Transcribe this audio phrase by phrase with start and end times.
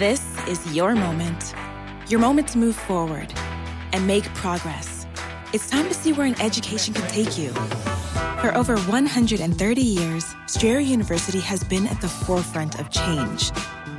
[0.00, 1.54] This is your moment.
[2.08, 3.34] Your moment to move forward
[3.92, 5.06] and make progress.
[5.52, 7.50] It's time to see where an education can take you.
[8.40, 13.52] For over 130 years, Strayer University has been at the forefront of change,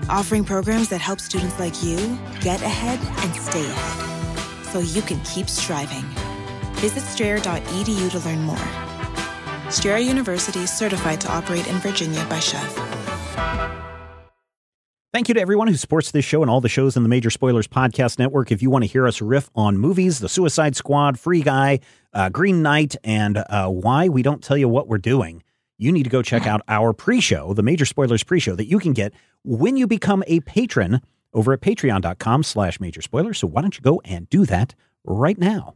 [0.09, 1.97] offering programs that help students like you
[2.39, 6.05] get ahead and stay ahead so you can keep striving.
[6.77, 9.69] Visit strayer.edu to learn more.
[9.69, 13.90] Strayer University is certified to operate in Virginia by SCHEV.
[15.13, 17.29] Thank you to everyone who supports this show and all the shows in the Major
[17.29, 18.49] Spoilers Podcast Network.
[18.49, 21.81] If you want to hear us riff on movies, The Suicide Squad, Free Guy,
[22.13, 25.43] uh, Green Knight, and uh, why we don't tell you what we're doing,
[25.77, 28.67] you need to go check out our pre show, the Major Spoilers pre show that
[28.67, 31.01] you can get when you become a patron
[31.33, 33.39] over at patreon.com slash major spoilers.
[33.39, 35.75] So why don't you go and do that right now?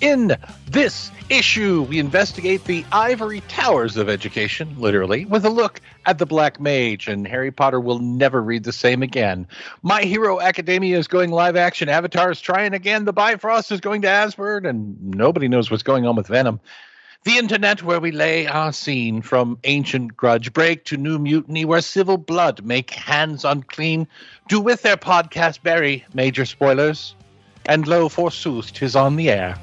[0.00, 0.34] In
[0.66, 6.24] this issue, we investigate the ivory towers of education, literally, with a look at the
[6.24, 9.46] Black Mage, and Harry Potter will never read the same again.
[9.82, 11.90] My Hero Academia is going live action.
[11.90, 13.04] Avatar is trying again.
[13.04, 16.60] The Bifrost is going to Asgard, and nobody knows what's going on with Venom.
[17.24, 21.82] The internet, where we lay our scene from ancient grudge break to new mutiny, where
[21.82, 24.08] civil blood make hands unclean,
[24.48, 27.14] do with their podcast bury major spoilers.
[27.66, 29.58] And lo, forsooth, tis on the air.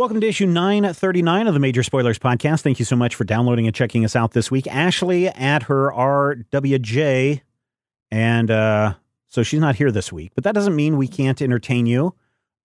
[0.00, 2.62] Welcome to issue 939 of the Major Spoilers Podcast.
[2.62, 4.66] Thank you so much for downloading and checking us out this week.
[4.66, 7.42] Ashley at her RWJ,
[8.10, 8.94] and uh,
[9.28, 12.14] so she's not here this week, but that doesn't mean we can't entertain you.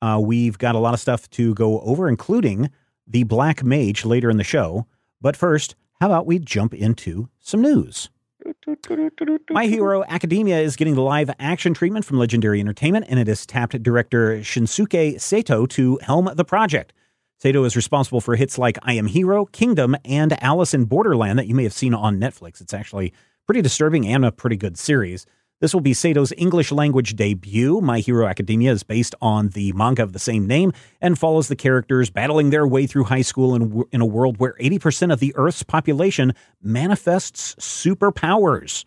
[0.02, 2.69] Uh, we've got a lot of stuff to go over, including
[3.06, 4.88] the Black Mage later in the show.
[5.19, 8.09] But first, how about we jump into some news?
[9.50, 13.45] My Hero Academia is getting the live action treatment from Legendary Entertainment, and it has
[13.45, 16.94] tapped director Shinsuke Sato to helm the project.
[17.38, 21.47] Sato is responsible for hits like I Am Hero, Kingdom, and Alice in Borderland that
[21.47, 22.62] you may have seen on Netflix.
[22.62, 23.13] It's actually
[23.46, 25.25] pretty disturbing and a pretty good series.
[25.59, 27.81] This will be Sato's English language debut.
[27.81, 31.56] My Hero Academia is based on the manga of the same name and follows the
[31.57, 35.34] characters battling their way through high school in, in a world where 80% of the
[35.35, 38.85] Earth's population manifests superpowers.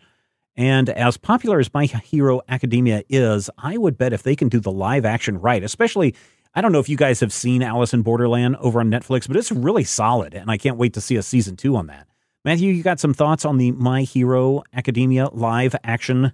[0.55, 4.59] And as popular as My Hero Academia is, I would bet if they can do
[4.59, 6.15] the live action right, especially,
[6.55, 9.37] I don't know if you guys have seen Alice in Borderland over on Netflix, but
[9.37, 10.33] it's really solid.
[10.33, 12.07] And I can't wait to see a season two on that.
[12.43, 16.31] Matthew, you got some thoughts on the My Hero Academia live action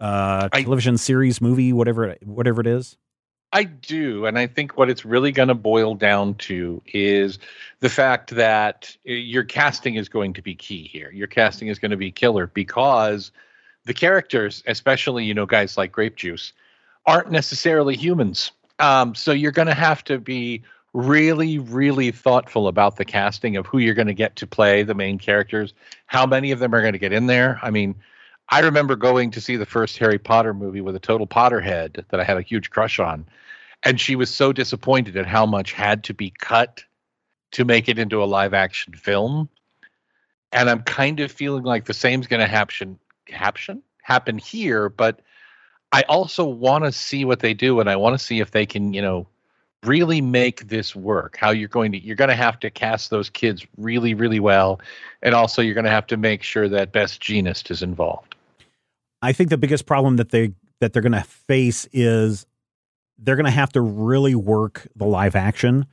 [0.00, 2.96] uh, television I, series, movie, whatever, whatever it is?
[3.52, 7.38] I do, and I think what it's really going to boil down to is
[7.80, 11.10] the fact that uh, your casting is going to be key here.
[11.12, 13.32] Your casting is going to be killer because
[13.84, 16.52] the characters, especially you know guys like Grape Juice,
[17.06, 18.52] aren't necessarily humans.
[18.78, 20.62] Um, so you're going to have to be
[20.92, 24.94] really, really thoughtful about the casting of who you're going to get to play the
[24.94, 25.74] main characters.
[26.06, 27.58] How many of them are going to get in there?
[27.62, 27.96] I mean
[28.48, 32.18] I remember going to see the first Harry Potter movie with a total Potterhead that
[32.20, 33.26] I had a huge crush on.
[33.82, 36.84] And she was so disappointed at how much had to be cut
[37.52, 39.48] to make it into a live action film.
[40.50, 44.88] And I'm kind of feeling like the same's going to happen, happen, happen here.
[44.88, 45.20] But
[45.92, 48.66] I also want to see what they do, and I want to see if they
[48.66, 49.26] can, you know,
[49.84, 51.36] really make this work.
[51.36, 54.80] How you're going to, you're going to have to cast those kids really, really well,
[55.22, 58.34] and also you're going to have to make sure that Best Jeanist is involved.
[59.22, 62.46] I think the biggest problem that they that they're going to face is
[63.18, 65.86] they're going to have to really work the live action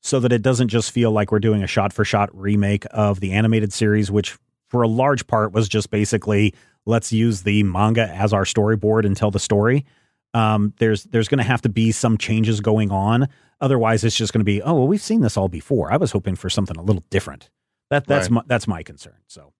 [0.00, 3.20] so that it doesn't just feel like we're doing a shot for shot remake of
[3.20, 6.54] the animated series, which for a large part was just basically
[6.86, 9.84] let's use the manga as our storyboard and tell the story.
[10.32, 13.28] Um, there's there's going to have to be some changes going on.
[13.60, 15.92] Otherwise, it's just going to be oh well, we've seen this all before.
[15.92, 17.50] I was hoping for something a little different.
[17.90, 18.36] That that's right.
[18.36, 19.16] my, that's my concern.
[19.26, 19.52] So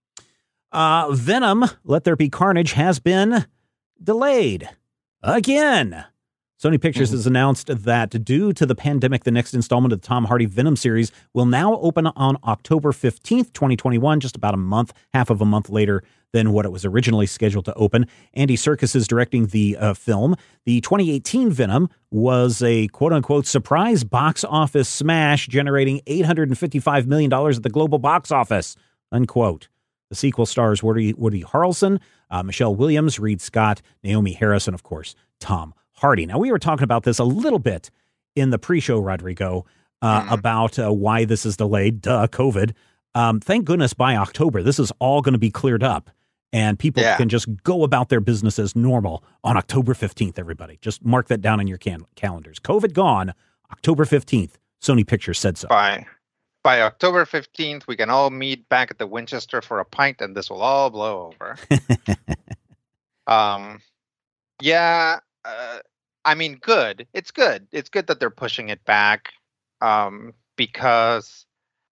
[0.72, 3.46] uh, Venom, Let There Be Carnage, has been
[4.02, 4.68] delayed
[5.22, 6.04] again.
[6.62, 7.16] Sony Pictures mm-hmm.
[7.16, 10.76] has announced that due to the pandemic, the next installment of the Tom Hardy Venom
[10.76, 15.46] series will now open on October 15th, 2021, just about a month, half of a
[15.46, 16.02] month later
[16.34, 18.06] than what it was originally scheduled to open.
[18.34, 20.36] Andy Serkis is directing the uh, film.
[20.66, 27.62] The 2018 Venom was a quote unquote surprise box office smash, generating $855 million at
[27.62, 28.76] the global box office,
[29.10, 29.68] unquote.
[30.10, 34.82] The sequel stars Woody, Woody Harrelson, uh, Michelle Williams, Reid Scott, Naomie Harris, and of
[34.82, 36.26] course, Tom Hardy.
[36.26, 37.90] Now, we were talking about this a little bit
[38.34, 39.66] in the pre show, Rodrigo.
[40.02, 40.32] uh, mm.
[40.32, 42.00] about uh, why this is delayed.
[42.00, 42.72] Duh, COVID.
[43.14, 46.10] Um, thank goodness by October, this is all going to be cleared up
[46.52, 47.16] and people yeah.
[47.16, 50.78] can just go about their business as normal on October 15th, everybody.
[50.80, 52.58] Just mark that down in your can- calendars.
[52.58, 53.34] COVID gone,
[53.70, 54.52] October 15th.
[54.80, 55.68] Sony Pictures said so.
[55.68, 56.06] By,
[56.64, 60.34] by October 15th, we can all meet back at the Winchester for a pint and
[60.34, 61.56] this will all blow over.
[63.26, 63.80] um,
[64.60, 65.78] yeah, uh,
[66.24, 67.06] I mean, good.
[67.12, 67.66] It's good.
[67.72, 69.32] It's good that they're pushing it back
[69.80, 71.46] um, because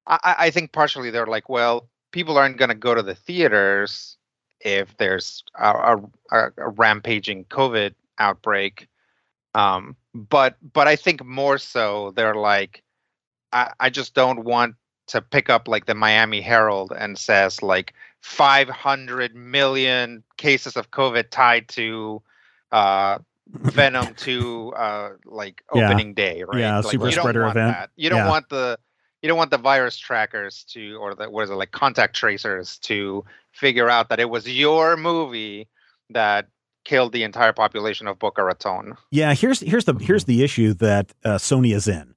[0.06, 4.16] I, I think partially they're like, well, people aren't going to go to the theaters
[4.60, 5.98] if there's a,
[6.30, 8.88] a, a rampaging COVID outbreak.
[9.54, 12.82] Um, but but I think more so they're like,
[13.52, 14.74] I, I just don't want
[15.08, 21.30] to pick up like the Miami Herald and says like 500 million cases of COVID
[21.30, 22.22] tied to
[22.72, 23.18] uh,
[23.50, 26.14] Venom to uh, like opening yeah.
[26.14, 26.58] day, right?
[26.58, 27.76] Yeah, like, super spreader event.
[27.76, 27.90] That.
[27.96, 28.28] You don't yeah.
[28.28, 28.78] want the
[29.22, 32.78] you don't want the virus trackers to or the what is it like contact tracers
[32.80, 35.68] to figure out that it was your movie
[36.10, 36.48] that
[36.84, 38.96] killed the entire population of Boca Raton.
[39.10, 42.14] Yeah, here's here's the here's the issue that uh, Sony is in.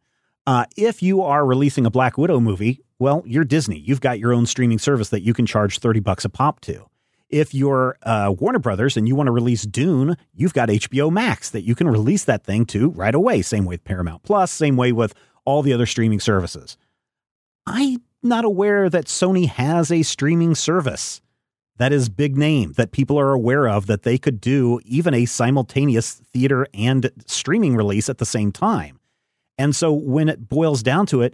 [0.48, 3.80] Uh, if you are releasing a Black Widow movie, well, you're Disney.
[3.80, 6.86] You've got your own streaming service that you can charge thirty bucks a pop to.
[7.32, 11.50] If you're uh, Warner Brothers and you want to release Dune, you've got HBO Max
[11.52, 13.42] that you can release that thing to right away.
[13.42, 14.52] Same way with Paramount Plus.
[14.52, 15.14] Same way with
[15.46, 16.78] all the other streaming services.
[17.66, 21.22] I'm not aware that Sony has a streaming service
[21.78, 25.26] that is big name that people are aware of that they could do even a
[25.26, 29.00] simultaneous theater and streaming release at the same time.
[29.58, 31.34] And so when it boils down to it,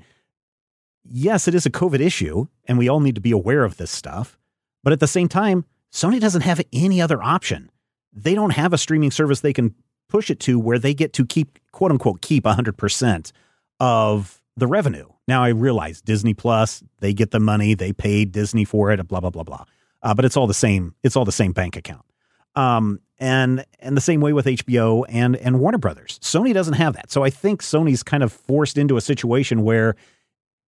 [1.04, 3.92] yes, it is a COVID issue and we all need to be aware of this
[3.92, 4.38] stuff.
[4.84, 7.72] But at the same time, Sony doesn't have any other option.
[8.14, 9.76] They don't have a streaming service they can
[10.10, 13.32] push it to where they get to keep, quote unquote, keep 100%
[13.80, 15.08] of the revenue.
[15.28, 19.20] Now I realize Disney Plus, they get the money, they paid Disney for it, blah
[19.20, 19.66] blah blah blah.
[20.02, 20.96] Uh, but it's all the same.
[21.04, 22.06] It's all the same bank account.
[22.56, 26.20] Um, and and the same way with HBO and and Warner Brothers.
[26.22, 27.12] Sony doesn't have that.
[27.12, 29.96] So I think Sony's kind of forced into a situation where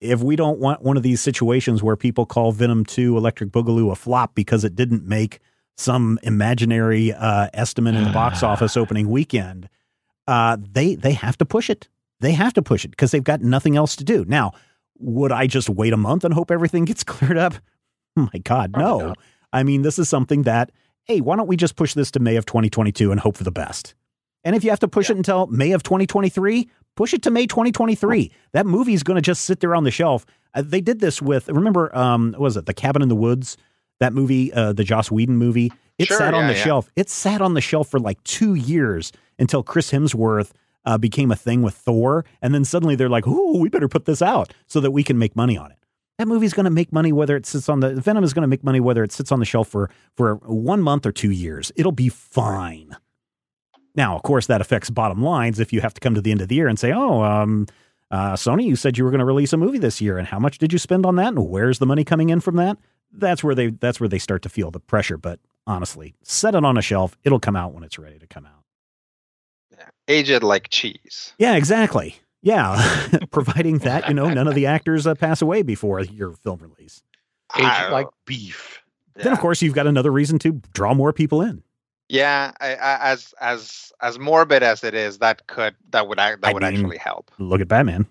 [0.02, 3.92] if we don't want one of these situations where people call Venom 2 Electric Boogaloo
[3.92, 5.40] a flop because it didn't make
[5.78, 9.70] some imaginary uh, estimate in the box office opening weekend,
[10.28, 11.90] uh, they they have to push it.
[12.22, 14.24] They have to push it because they've got nothing else to do.
[14.26, 14.54] Now,
[14.98, 17.56] would I just wait a month and hope everything gets cleared up?
[18.18, 19.14] Oh my God, no.
[19.52, 20.72] I mean, this is something that,
[21.04, 23.52] hey, why don't we just push this to May of 2022 and hope for the
[23.52, 23.94] best?
[24.46, 25.16] And if you have to push yeah.
[25.16, 28.32] it until May of 2023, push it to May 2023.
[28.54, 30.26] That movie is going to just sit there on the shelf.
[30.54, 33.58] Uh, they did this with, remember, um, what was it, The Cabin in the Woods?
[34.00, 35.74] That movie, uh, the Joss Whedon movie.
[35.98, 36.64] It sure, sat on the yeah.
[36.64, 36.90] shelf.
[36.96, 40.52] It sat on the shelf for like two years until Chris Hemsworth
[40.86, 42.26] uh, became a thing with Thor.
[42.42, 45.18] And then suddenly they're like, "Ooh, we better put this out so that we can
[45.18, 45.78] make money on it."
[46.18, 48.48] That movie's going to make money whether it sits on the Venom is going to
[48.48, 51.72] make money whether it sits on the shelf for for one month or two years.
[51.76, 52.96] It'll be fine.
[53.96, 56.42] Now, of course, that affects bottom lines if you have to come to the end
[56.42, 57.68] of the year and say, "Oh, um,
[58.12, 60.40] uh, Sony, you said you were going to release a movie this year, and how
[60.40, 61.30] much did you spend on that?
[61.30, 62.78] And where's the money coming in from that?"
[63.12, 65.18] That's where they that's where they start to feel the pressure.
[65.18, 68.46] But honestly, set it on a shelf; it'll come out when it's ready to come
[68.46, 68.64] out.
[69.72, 69.90] Yeah.
[70.08, 71.34] Age it like cheese.
[71.38, 72.18] Yeah, exactly.
[72.42, 76.60] Yeah, providing that you know none of the actors uh, pass away before your film
[76.60, 77.02] release.
[77.58, 78.84] Age it like beef.
[79.16, 81.64] Then of course you've got another reason to draw more people in.
[82.08, 86.40] Yeah, I, I, as as as morbid as it is, that could that would that
[86.44, 87.32] I would mean, actually help.
[87.40, 88.06] Look at Batman.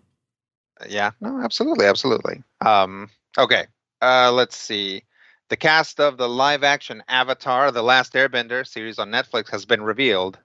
[0.89, 2.43] Yeah, no, absolutely, absolutely.
[2.61, 3.09] Um,
[3.39, 3.67] okay,
[4.03, 5.05] uh, let's see.
[5.49, 9.83] The cast of the live action Avatar: The Last Airbender series on Netflix has been
[9.83, 10.39] revealed.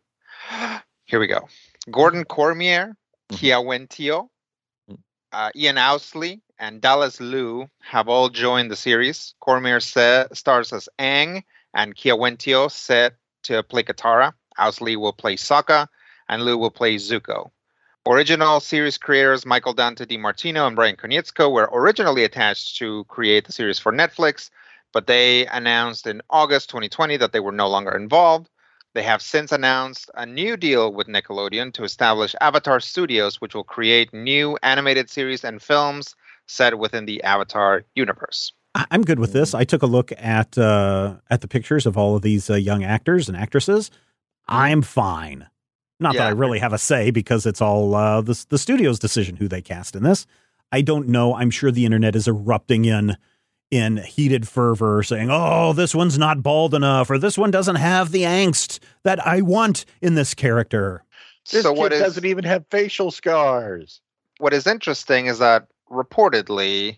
[1.06, 1.48] Here we go.
[1.90, 2.96] Gordon Cormier,
[3.32, 3.36] mm-hmm.
[3.36, 4.30] Kiawentiio,
[5.32, 9.34] uh, Ian Ousley, and Dallas Liu have all joined the series.
[9.40, 14.34] Cormier sa- stars as Aang, and Kiawentiio set to play Katara.
[14.58, 15.88] Ousley will play Sokka,
[16.28, 17.52] and Liu will play Zuko.
[18.08, 23.52] Original series creators Michael Dante DiMartino and Bryan Konietzko were originally attached to create the
[23.52, 24.50] series for Netflix,
[24.94, 28.50] but they announced in August 2020 that they were no longer involved.
[28.96, 33.64] They have since announced a new deal with Nickelodeon to establish Avatar Studios, which will
[33.64, 36.16] create new animated series and films
[36.48, 38.52] set within the Avatar universe.
[38.76, 39.54] I'm good with this.
[39.54, 42.84] I took a look at uh, at the pictures of all of these uh, young
[42.84, 43.90] actors and actresses.
[44.48, 45.48] I'm fine.
[46.00, 46.22] Not yeah.
[46.22, 49.48] that I really have a say because it's all uh, the the studio's decision who
[49.48, 50.26] they cast in this.
[50.72, 51.36] I don't know.
[51.36, 53.18] I'm sure the internet is erupting in
[53.72, 58.12] in heated fervor saying, oh, this one's not bald enough, or this one doesn't have
[58.12, 61.04] the angst that I want in this character.
[61.52, 64.02] This so kid doesn't even have facial scars.
[64.40, 66.98] what is interesting is that reportedly,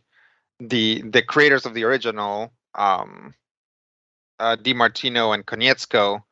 [0.69, 3.33] the the creators of the original, um,
[4.39, 6.23] uh, DiMartino and Konietzko,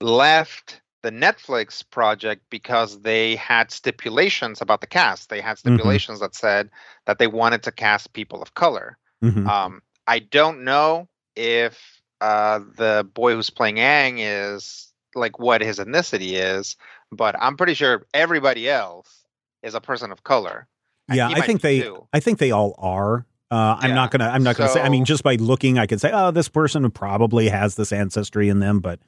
[0.00, 5.28] left the Netflix project because they had stipulations about the cast.
[5.28, 5.58] They had Mhm.
[5.58, 6.70] stipulations that said
[7.06, 8.98] that they wanted to cast people of color.
[9.22, 9.46] Mhm.
[9.46, 15.78] Um, I don't know if uh, the boy who's playing Aang is like what his
[15.78, 16.76] ethnicity is,
[17.12, 19.26] but I'm pretty sure everybody else
[19.62, 20.66] is a person of color.
[21.12, 21.80] Yeah, I think they.
[21.82, 22.08] too.
[22.14, 23.26] I think they all are.
[23.54, 23.94] Uh, I'm Yeah.
[23.94, 24.28] not gonna.
[24.28, 24.80] I'm not gonna say.
[24.80, 28.48] I mean, just by looking, I could say, oh, this person probably has this ancestry
[28.48, 28.80] in them.
[28.80, 28.98] But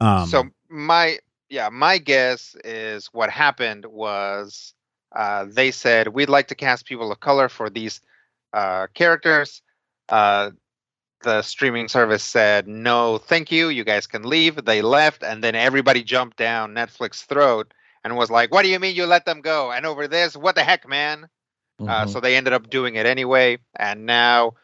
[0.00, 4.74] um, so my yeah, my guess is what happened was
[5.14, 8.02] uh, they said we'd like to cast people of color for these
[8.52, 9.62] uh, characters.
[10.10, 10.50] Uh,
[11.22, 13.70] the streaming service said no, thank you.
[13.70, 14.62] You guys can leave.
[14.62, 17.72] They left, and then everybody jumped down Netflix throat
[18.04, 20.54] and was like, "What do you mean you let them go?" And over this, what
[20.54, 21.30] the heck, man?
[21.80, 22.08] Uh, Mhm.
[22.10, 24.54] so they ended up doing it anyway, and now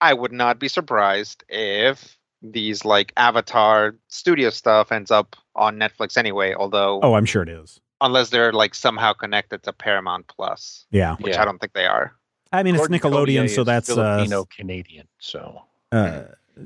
[0.00, 6.16] I would not be surprised if these like Avatar studio stuff ends up on Netflix
[6.16, 6.54] anyway.
[6.54, 7.80] Although, oh, I'm sure it is.
[8.00, 11.42] unless they're like somehow connected to Paramount Plus, Yeah, which Yeah.
[11.42, 12.12] I don't think they are.
[12.52, 15.06] I mean, it's Nickelodeon, Cormier so is that's uh, Filipino Canadian.
[15.18, 15.62] So
[15.92, 16.22] uh,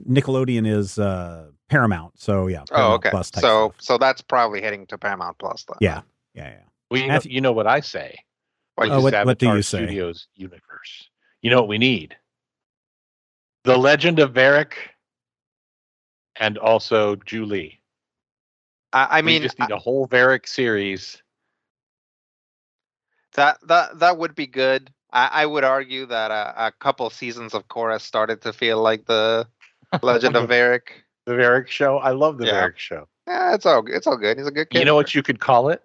[0.09, 2.19] Nickelodeon is uh, Paramount.
[2.21, 2.65] So yeah.
[2.71, 3.11] Oh, okay.
[3.11, 3.81] Plus type So, stuff.
[3.81, 5.65] so that's probably heading to Paramount Plus.
[5.65, 5.77] Then.
[5.81, 6.01] yeah,
[6.35, 6.57] yeah, yeah.
[6.91, 8.19] well, you, know, you know what I say.
[8.75, 9.79] What Oh, uh, what- what do you say?
[9.79, 11.11] Studios universe.
[11.43, 12.17] You know what we need?
[13.65, 14.91] The Legend of Varrick,
[16.37, 17.81] and also Zhu Li.
[18.93, 21.23] I, I we just need a whole Varrick series.
[23.35, 24.93] that that that would be good.
[25.13, 29.05] I, I would argue that a, a couple seasons of Korra started to feel like
[29.07, 29.47] the
[30.03, 31.05] Legend of Varrick.
[31.27, 31.99] The Varrick show.
[31.99, 32.53] I love the Yeah.
[32.53, 33.07] Varrick show.
[33.27, 34.39] Yeah, it's all it's all good.
[34.39, 34.79] He's a good kid.
[34.81, 35.83] You know what you could call it?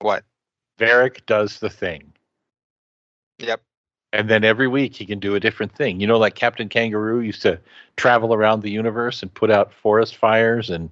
[0.00, 0.24] What?
[0.78, 2.12] Varrick does the thing.
[3.38, 3.62] Yep.
[4.12, 6.00] And then every week he can do a different thing.
[6.00, 7.58] You know, like Captain Kangaroo used to
[7.96, 10.90] travel around the universe and put out forest fires and,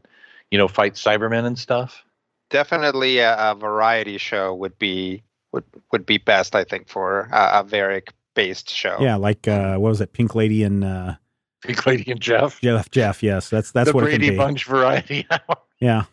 [0.51, 2.05] you know, fight Cybermen and stuff.
[2.49, 5.23] Definitely a, a variety show would be
[5.53, 8.97] would would be best, I think, for a, a Varrick based show.
[9.01, 10.13] Yeah, like uh, what was it?
[10.13, 11.15] Pink Lady and uh,
[11.63, 12.61] Big Lady and Jeff.
[12.61, 12.91] Jeff.
[12.91, 13.23] Jeff.
[13.23, 14.39] Yes, that's that's the what it Brady can be.
[14.39, 15.59] Bunch variety hour.
[15.79, 16.05] Yeah,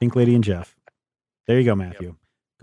[0.00, 0.74] Pink Lady and Jeff.
[1.46, 2.16] There you go, Matthew.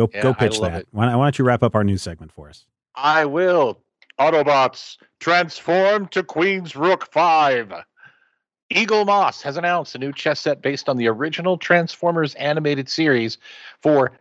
[0.07, 0.85] Go Yeah, go pitch that.
[0.91, 2.65] Why, don't- why don't you wrap up our news segment for us?
[2.95, 3.79] I will.
[4.19, 7.73] Autobots transform to Queen's Rook 5.
[8.71, 13.37] Eaglemoss has announced a new chess set based on the original Transformers animated series
[13.81, 14.11] for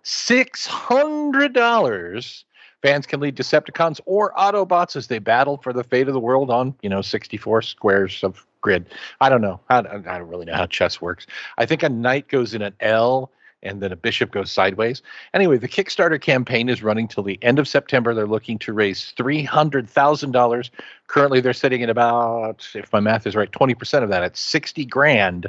[1.01, 2.45] $600.
[2.83, 6.51] Fans can lead Decepticons or Autobots as they battle for the fate of the world
[6.51, 8.87] on, you know, 64 squares of grid.
[9.21, 9.61] I don't know.
[9.69, 11.27] I, I don't really know how chess works.
[11.59, 13.31] I think a knight goes in an L
[13.63, 15.03] and then a bishop goes sideways.
[15.35, 18.15] Anyway, the Kickstarter campaign is running till the end of September.
[18.15, 20.71] They're looking to raise $300,000.
[21.07, 24.85] Currently, they're sitting at about, if my math is right, 20% of that at 60
[24.87, 25.47] grand.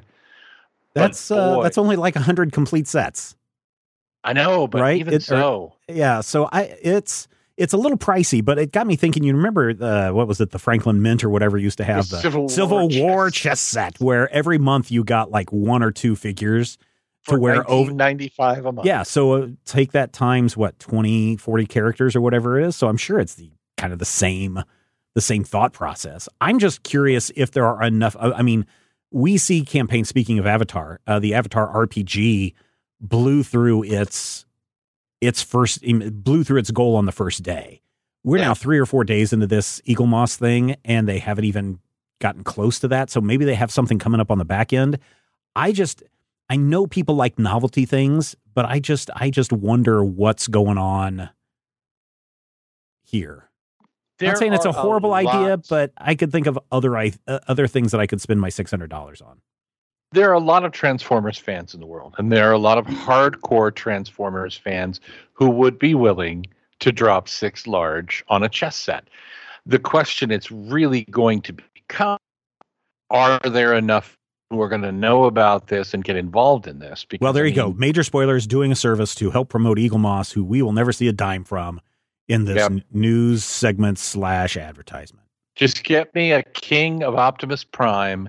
[0.93, 3.33] That's uh, that's only like hundred complete sets.
[4.25, 4.99] I know, but Right?
[4.99, 8.85] even It- or- so, Yeah, so I it's it's a little pricey, but it got
[8.87, 9.23] me thinking.
[9.23, 10.51] You remember uh, what was it?
[10.51, 13.41] The Franklin Mint or whatever used to have The the, Civil War Civil War chess.
[13.41, 16.77] chess set, where every month you got like one or two figures
[17.25, 18.85] to for where over 95 a month.
[18.85, 22.75] Yeah, so uh, take that times what 20, 40 characters or whatever it is.
[22.75, 24.61] So I'm sure it's the kind of the same
[25.13, 26.29] the same thought process.
[26.39, 28.65] I'm just curious if there are enough I I mean,
[29.11, 32.53] we see campaigns speaking of Avatar, uh, the Avatar RPG
[33.01, 34.45] blew through its
[35.19, 35.83] its first
[36.23, 37.81] blew through its goal on the first day.
[38.23, 38.45] We're Yeah.
[38.49, 41.79] now 3 or 4 days into this Eaglemoss thing and they haven't even
[42.19, 43.09] gotten close to that.
[43.09, 44.99] So maybe they have something coming up on the back end.
[45.55, 46.03] I just
[46.51, 51.29] I know people like novelty things, but I just I just wonder what's going on
[53.03, 53.49] here.
[54.19, 57.67] I'm not saying it's a horrible idea, but I could think of other uh, other
[57.67, 59.39] things that I could spend my six hundred dollars on.
[60.11, 62.77] there are a lot of Transformers fans in the world, and there are a lot
[62.77, 64.99] of hardcore Transformers fans
[65.31, 66.47] who would be willing
[66.81, 69.05] to drop six large on a chess set.
[69.65, 72.17] The question it's really going to become
[73.09, 74.17] are there enough
[74.51, 77.05] who are going to know about this and get involved in this?
[77.09, 77.71] Because, Well, there I you go.
[77.73, 81.13] Major spoilers doing a service to help promote Eaglemoss, who we will never see a
[81.13, 81.79] dime from
[82.27, 82.71] in this Yep.
[82.71, 85.25] n- news segment slash advertisement.
[85.55, 88.27] Just get me a King of Optimus Prime.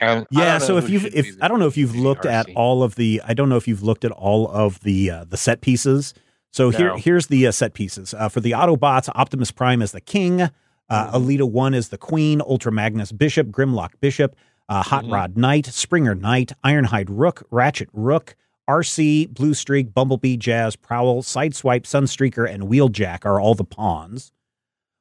[0.00, 2.96] And Yeah, so if you've if I don't know if you've looked at all of
[2.96, 6.14] the I don't know if you've looked at all of the uh, the set pieces.
[6.52, 9.08] So here here's the uh, set pieces uh, for the Autobots.
[9.14, 10.42] Optimus Prime is the king.
[10.42, 10.50] Uh,
[10.88, 11.12] Mhm.
[11.38, 12.40] Elita One is the queen.
[12.40, 13.48] Ultra Magnus Bishop.
[13.48, 14.34] Grimlock Bishop.
[14.70, 15.12] Uh, Hot Mhm.
[15.12, 15.66] Rod Knight.
[15.66, 16.52] Springer Knight.
[16.64, 17.42] Ironhide Rook.
[17.50, 18.36] Ratchet Rook.
[18.68, 24.30] Arcee, Blue Streak, Bumblebee, Jazz, Prowl, Sideswipe, Sunstreaker, and Wheeljack are all the pawns.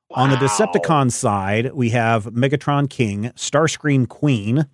[0.10, 0.24] Wow.
[0.24, 4.66] On the Decepticon side, we have Megatron King, Starscream Queen,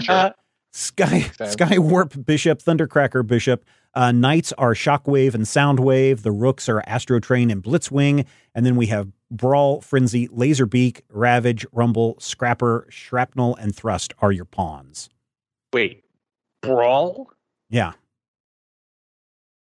[0.00, 0.32] sure.
[0.72, 3.64] Sky Skywarp Bishop, Thundercracker Bishop.
[3.94, 6.22] Uh, Knights are Shockwave and Soundwave.
[6.22, 8.24] The Rooks are Astrotrain and Blitzwing.
[8.54, 14.44] And then we have Brawl, Frenzy, Laserbeak, Ravage, Rumble, Scrapper, Shrapnel, and Thrust are your
[14.44, 15.08] pawns.
[15.72, 16.04] Wait,
[16.62, 17.30] Brawl?
[17.68, 17.92] Yeah.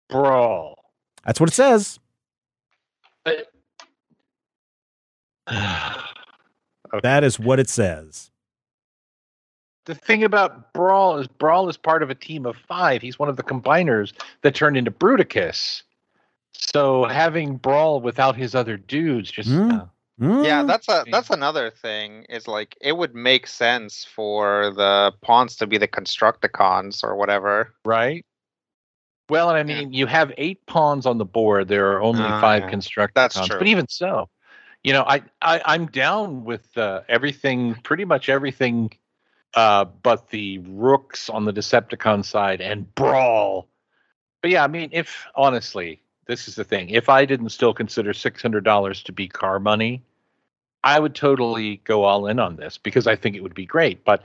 [0.09, 0.78] Brawl.
[1.25, 1.99] That's what it says.
[3.26, 3.44] okay.
[7.02, 8.30] That is what it says.
[9.87, 13.02] The thing about Brawl is Brawl is part of a team of five.
[13.02, 15.83] He's one of the combiners that turned into Bruticus.
[16.56, 19.82] So having Brawl without his other dudes just mm.
[19.82, 19.87] Uh,
[20.20, 20.44] Mm.
[20.44, 22.25] Yeah, that's a that's another thing.
[22.28, 27.75] Is like it would make sense for the pawns to be the Constructicons or whatever,
[27.84, 28.25] right?
[29.28, 29.99] Well, and I mean, yeah.
[29.99, 31.66] you have eight pawns on the board.
[31.66, 32.70] There are only uh, five yeah.
[32.70, 33.58] Constructicons, that's true.
[33.58, 34.28] but even so,
[34.84, 38.92] you know, I, I I'm down with uh, everything, pretty much everything,
[39.54, 43.66] uh, but the rooks on the Decepticon side and brawl.
[44.42, 46.90] But yeah, I mean, if honestly, this is the thing.
[46.90, 50.02] If I didn't still consider six hundred dollars to be car money,
[50.82, 54.04] I would totally go all in on this because I think it would be great.
[54.04, 54.22] But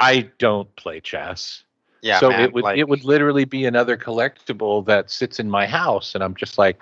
[0.00, 1.64] I don't play chess.
[2.02, 2.20] Yeah.
[2.20, 5.66] So man, it would like, it would literally be another collectible that sits in my
[5.66, 6.80] house, and I'm just like.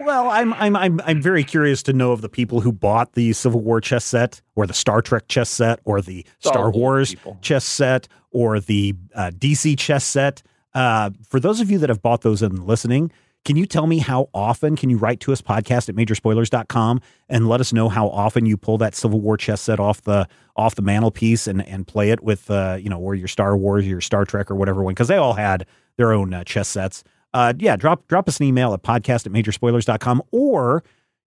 [0.00, 3.34] Well, I'm I'm I'm I'm very curious to know of the people who bought the
[3.34, 7.38] Civil War chess set, or the Star Trek chess set, or the Star Wars people.
[7.42, 10.42] chess set, or the uh, DC chess set.
[10.72, 13.12] Uh, for those of you that have bought those and listening,
[13.44, 17.48] can you tell me how often can you write to us podcast at majorspoilers.com and
[17.48, 20.74] let us know how often you pull that Civil War chess set off the off
[20.74, 24.00] the mantelpiece and and play it with uh, you know, or your Star Wars, your
[24.00, 27.04] Star Trek or whatever one because they all had their own uh, chess sets.
[27.34, 30.82] Uh, yeah, drop drop us an email at podcast at majorspoilers.com or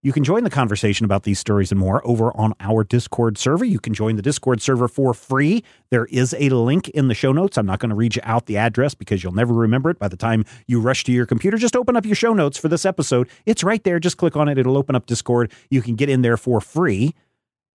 [0.08, 3.66] you can join the conversation about these stories and more over on our Discord server.
[3.66, 5.66] You can join the Discord server for free.
[5.90, 7.58] There is a link in the show notes.
[7.58, 10.08] I'm not going to read you out the address because you'll never remember it by
[10.08, 11.58] the time you rush to your computer.
[11.58, 13.28] Just open up your show notes for this episode.
[13.46, 14.00] It's right there.
[14.00, 14.58] Just click on it.
[14.58, 15.52] It'll open up Discord.
[15.70, 17.14] You can get in there for free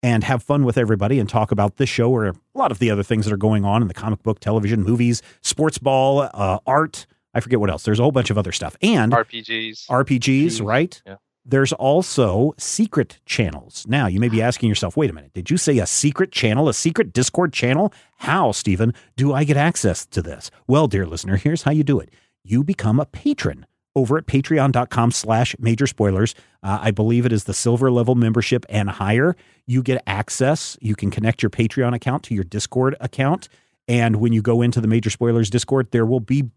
[0.03, 2.90] and have fun with everybody and talk about this show or a lot of the
[2.90, 6.61] other things that are going on in the comic book, television, movies, sports ball, uh,
[6.66, 7.05] art.
[7.35, 7.83] I forget what else.
[7.83, 8.75] There's a whole bunch of other stuff.
[8.81, 9.88] And RPGs.
[9.88, 11.03] RPGs, right?
[11.05, 11.16] Yeah.
[11.44, 13.85] There's also secret channels.
[13.88, 16.68] Now, you may be asking yourself, wait a minute, did you say a secret channel,
[16.68, 17.92] a secret Discord channel?
[18.18, 20.50] How, Stephen, do I get access to this?
[20.68, 22.11] Well, dear listener, here's how you do it.
[22.44, 26.35] You become a patron over at patreon.com slash major spoilers.
[26.62, 29.37] Uh, I believe it is the silver level membership and higher.
[29.66, 30.78] You get access.
[30.81, 33.48] You can connect your Patreon account to your Discord account.
[33.88, 36.50] And when you go into the major spoilers Discord, there will be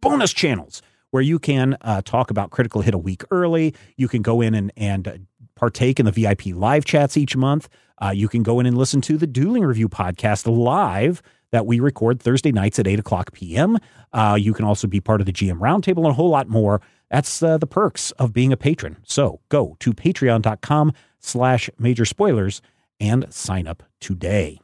[0.00, 3.74] bonus channels where you can uh, talk about Critical Hit a week early.
[3.96, 7.68] You can go in and, and partake in the VIP live chats each month.
[8.00, 11.80] Uh, you can go in and listen to the Dueling Review podcast live that we
[11.80, 13.78] record Thursday nights at 8 o'clock p.m.
[14.12, 16.80] Uh, you can also be part of the GM Roundtable and a whole lot more.
[17.10, 18.98] That's uh, the perks of being a patron.
[19.04, 22.60] So go to patreon.com slash major spoilers
[23.00, 24.60] and sign up today.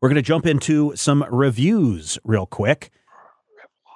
[0.00, 2.90] We're going to jump into some reviews real quick.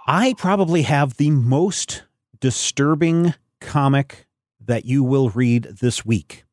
[0.08, 2.04] I probably have the most
[2.38, 4.28] disturbing comic
[4.64, 6.44] that you will read this week.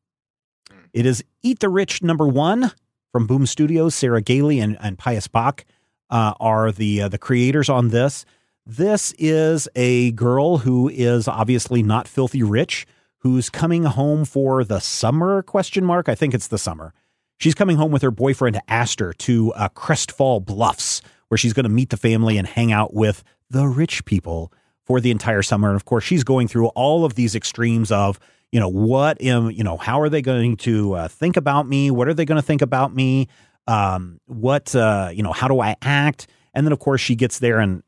[0.68, 0.78] Hmm.
[0.92, 2.72] It is Eat the Rich number one
[3.12, 3.94] from Boom Studios.
[3.94, 5.66] Sarah Gailey and, and Pius Bak
[6.10, 8.24] uh, are the uh, the creators on this.
[8.66, 12.88] This is a girl who is obviously not filthy rich,
[13.18, 16.08] who's coming home for the summer question mark.
[16.08, 16.92] I think it's the summer.
[17.38, 21.70] She's coming home with her boyfriend Aster to uh, Crestfall Bluffs, where she's going to
[21.70, 24.52] meet the family and hang out with the rich people
[24.84, 25.68] for the entire summer.
[25.68, 28.18] And of course, she's going through all of these extremes of,
[28.52, 31.90] you know, what am, you know, how are they going to uh, think about me?
[31.90, 33.28] What are they going to think about me?
[33.66, 36.26] Um, what, uh, you know, how do I act?
[36.52, 37.82] And then, of course, she gets there and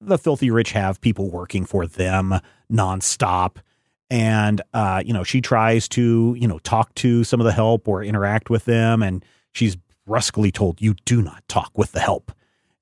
[0.00, 2.34] the filthy rich have people working for them
[2.72, 3.58] nonstop.
[4.10, 7.88] And, uh, you know, she tries to, you know, talk to some of the help
[7.88, 9.02] or interact with them.
[9.02, 12.32] And she's brusquely told, you do not talk with the help.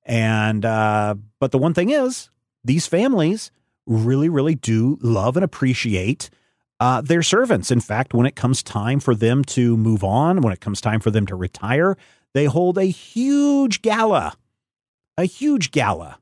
[0.04, 2.30] And, uh, but the one thing is,
[2.64, 3.50] these families
[3.86, 6.30] really, really do love and appreciate
[6.80, 7.70] uh, their servants.
[7.70, 11.00] In fact, when it comes time for them to move on, when it comes time
[11.00, 11.96] for them to retire,
[12.34, 14.34] they hold a huge gala,
[15.16, 16.18] a huge gala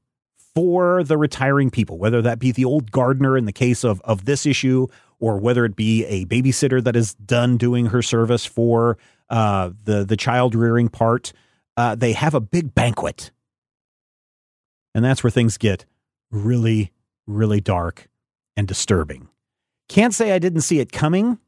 [0.54, 4.24] for the retiring people, whether that be the old gardener in the case of, of
[4.24, 4.86] this issue,
[5.18, 10.04] or whether it be a babysitter that is done doing her service for uh, the,
[10.04, 11.32] the child rearing part.
[11.76, 13.30] Uh, they have a big banquet
[14.94, 15.84] and that's where things get
[16.30, 16.92] really,
[17.26, 18.08] really dark
[18.56, 19.28] and disturbing.
[19.88, 21.38] Can't say I didn't see it coming.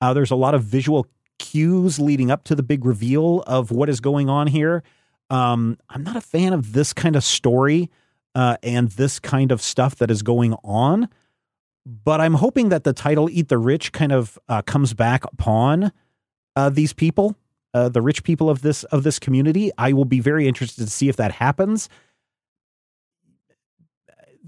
[0.00, 1.06] Uh, there's a lot of visual
[1.38, 4.82] cues leading up to the big reveal of what is going on here.
[5.30, 7.90] Um, I'm not a fan of this kind of story
[8.34, 11.08] uh, and this kind of stuff that is going on,
[11.86, 15.92] but I'm hoping that the title "Eat the Rich" kind of uh, comes back upon
[16.54, 17.36] uh, these people,
[17.74, 19.70] uh, the rich people of this of this community.
[19.78, 21.88] I will be very interested to see if that happens.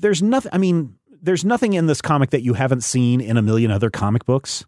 [0.01, 0.51] There's nothing.
[0.55, 3.91] I mean, there's nothing in this comic that you haven't seen in a million other
[3.91, 4.65] comic books.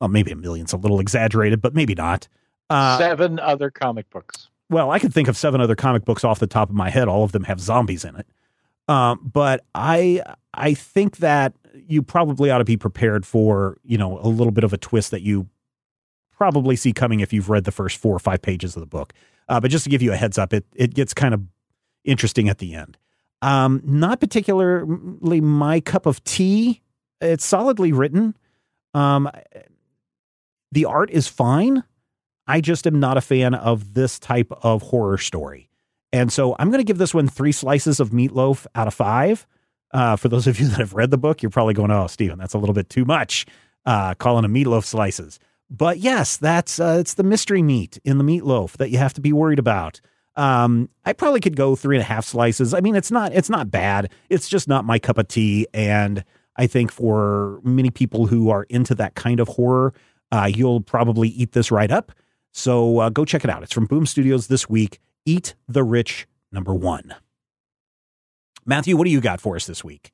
[0.00, 2.28] Well, maybe a million's a little exaggerated, but maybe not.
[2.68, 4.48] Uh, seven other comic books.
[4.70, 7.08] Well, I could think of seven other comic books off the top of my head.
[7.08, 8.26] All of them have zombies in it.
[8.88, 10.22] Um, but I
[10.54, 14.64] I think that you probably ought to be prepared for you know a little bit
[14.64, 15.48] of a twist that you
[16.36, 19.12] probably see coming if you've read the first four or five pages of the book.
[19.48, 21.42] Uh, but just to give you a heads up, it it gets kind of
[22.04, 22.96] interesting at the end.
[23.42, 26.82] Um, not particularly my cup of tea.
[27.20, 28.36] It's solidly written.
[28.94, 29.30] Um,
[30.72, 31.84] the art is fine.
[32.46, 35.70] I just am not a fan of this type of horror story.
[36.12, 39.46] And so I'm going to give this one three slices of meatloaf out of five.
[39.92, 42.38] Uh, for those of you that have read the book, you're probably going, "Oh, Stephen,
[42.38, 43.46] that's a little bit too much."
[43.86, 45.38] Uh, calling a meatloaf slices.
[45.70, 49.20] But yes, that's uh, it's the mystery meat in the meatloaf that you have to
[49.20, 50.00] be worried about.
[50.40, 52.72] Um, I probably could go three and a half slices.
[52.72, 54.10] I mean, it's not it's not bad.
[54.30, 55.66] It's just not my cup of tea.
[55.74, 56.24] And
[56.56, 59.92] I think for many people who are into that kind of horror,
[60.32, 62.10] uh, you'll probably eat this right up.
[62.52, 63.62] So uh, go check it out.
[63.62, 64.98] It's from Boom Studios this week.
[65.26, 67.14] Eat the Rich, number one.
[68.64, 70.10] Matthew, what do you got for us this week?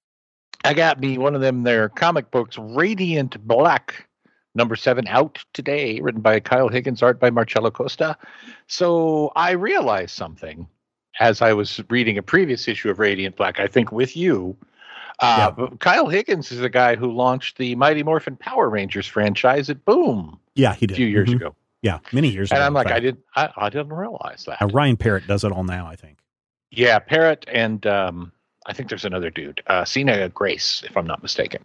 [0.65, 4.09] I got me one of them there comic books, Radiant Black
[4.57, 8.17] number seven out today, written by Kyle Higgins, art by Marcelo Costa.
[8.67, 10.67] So I realized something
[11.21, 14.57] as I was reading a previous issue of Radiant Black, I think with you.
[15.19, 15.67] Uh, yeah.
[15.79, 20.39] Kyle Higgins is the guy who launched the Mighty Morphin Power Rangers franchise at Boom.
[20.55, 20.95] Yeah, he did.
[20.95, 21.37] A few years mm-hmm.
[21.37, 21.55] ago.
[21.83, 22.67] Yeah, many years and ago.
[22.67, 24.61] And I'm like, I didn't, I, I, didn't realize that.
[24.61, 26.19] Uh, Ryan Parrott does it all now, I think.
[26.71, 28.33] Yeah, Parrott and um,
[28.67, 31.65] I think there's another dude, uh, Sina Grace, if I'm not mistaken.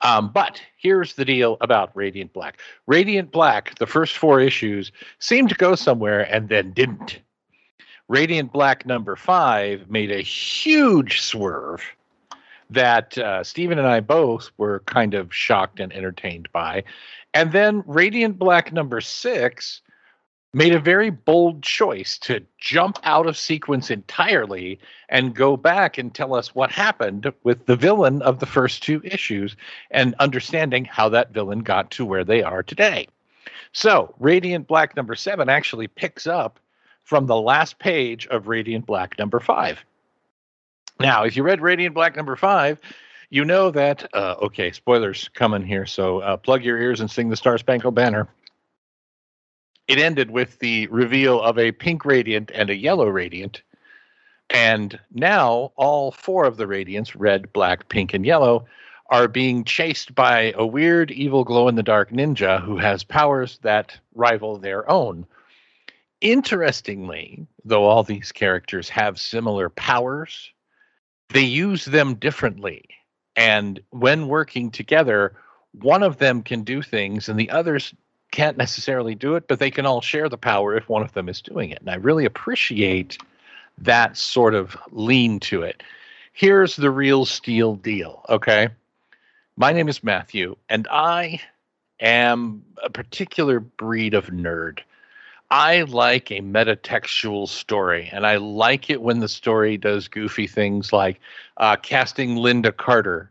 [0.00, 2.58] Um, but here's the deal about Radiant Black.
[2.86, 7.20] Radiant Black, the first four issues seemed to go somewhere and then didn't.
[8.08, 11.82] Radiant Black number five made a huge swerve
[12.70, 16.84] that uh, Stephen and I both were kind of shocked and entertained by.
[17.34, 19.82] And then Radiant Black number six
[20.54, 26.14] made a very bold choice to jump out of sequence entirely and go back and
[26.14, 29.56] tell us what happened with the villain of the first two issues
[29.90, 33.06] and understanding how that villain got to where they are today.
[33.72, 36.58] So, Radiant Black number seven actually picks up
[37.04, 39.84] from the last page of Radiant Black number five.
[40.98, 42.80] Now, if you read Radiant Black number five,
[43.30, 47.28] you know that, uh, okay, spoilers coming here, so uh, plug your ears and sing
[47.28, 48.26] the Star Spangled Banner
[49.88, 53.62] it ended with the reveal of a pink radiant and a yellow radiant.
[54.50, 58.66] And now all four of the radiants, red, black, pink, and yellow,
[59.10, 63.58] are being chased by a weird, evil, glow in the dark ninja who has powers
[63.62, 65.26] that rival their own.
[66.20, 70.52] Interestingly, though all these characters have similar powers,
[71.30, 72.84] they use them differently.
[73.36, 75.36] And when working together,
[75.72, 77.94] one of them can do things and the others
[78.30, 81.28] can't necessarily do it, but they can all share the power if one of them
[81.28, 81.80] is doing it.
[81.80, 83.18] And I really appreciate
[83.78, 85.82] that sort of lean to it.
[86.32, 88.68] Here's the real steel deal, okay?
[89.56, 91.40] My name is Matthew, and I
[92.00, 94.80] am a particular breed of nerd.
[95.50, 100.92] I like a metatextual story, and I like it when the story does goofy things
[100.92, 101.20] like
[101.56, 103.30] uh, casting Lynda Carter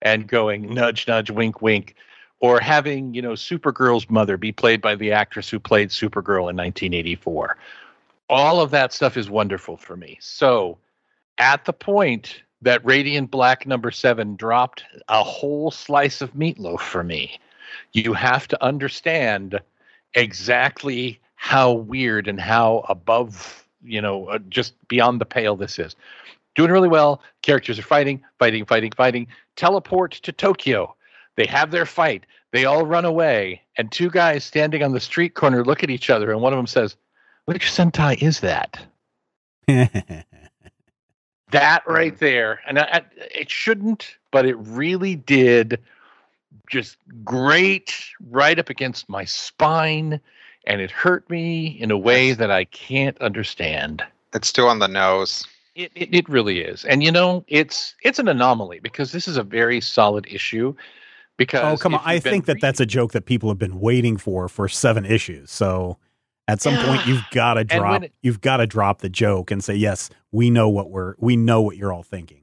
[0.00, 1.96] and going nudge, nudge, wink, wink
[2.40, 6.56] or having you know Supergirl's mother be played by the actress who played Supergirl in
[6.56, 7.56] 1984.
[8.28, 10.18] All of that stuff is wonderful for me.
[10.20, 10.78] So,
[11.38, 17.02] at the point that Radiant Black number seven dropped a whole slice of meatloaf for
[17.02, 17.38] me,
[17.92, 19.60] you have to understand
[20.14, 25.94] exactly how weird and how above, you know, uh, just beyond the pale this is.
[26.56, 27.22] Doing really well.
[27.42, 29.28] Characters are fighting, fighting, fighting, fighting.
[29.54, 30.96] Teleport to Tokyo
[31.38, 32.26] they have their fight.
[32.50, 36.10] They all run away, and two guys standing on the street corner look at each
[36.10, 36.96] other, and one of them says,
[37.44, 38.76] "Which Sentai is that?"
[39.68, 40.24] that
[41.86, 42.18] right mm.
[42.18, 45.80] there, and I, it shouldn't, but it really did.
[46.68, 47.94] Just great,
[48.28, 50.20] right up against my spine,
[50.66, 54.02] and it hurt me in a way that I can't understand.
[54.34, 55.46] It's too on the nose.
[55.76, 59.36] It, it, it really is, and you know, it's it's an anomaly because this is
[59.36, 60.74] a very solid issue.
[61.38, 63.78] Oh, because oh come on, I think that that's a joke that people have been
[63.78, 65.50] waiting for for seven issues.
[65.50, 65.98] So
[66.48, 69.62] at some point, you've got to drop it, you've got to drop the joke and
[69.62, 72.42] say, yes, we know what we're we know what you're all thinking.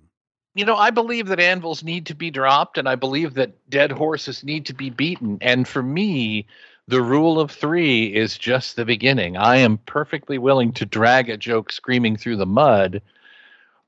[0.54, 3.92] You know, I believe that anvils need to be dropped, and I believe that dead
[3.92, 5.38] horses need to be beaten.
[5.42, 6.48] And for me,
[6.88, 9.36] the rule of three is just the beginning.
[9.36, 13.02] I am perfectly willing to drag a joke screaming through the mud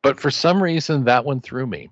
[0.01, 1.89] but for some reason, that one threw me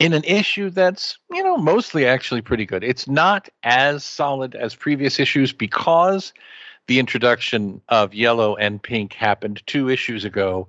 [0.00, 2.82] in an issue that's, you know, mostly actually pretty good.
[2.82, 6.32] It's not as solid as previous issues because
[6.86, 10.66] the introduction of yellow and pink happened two issues ago.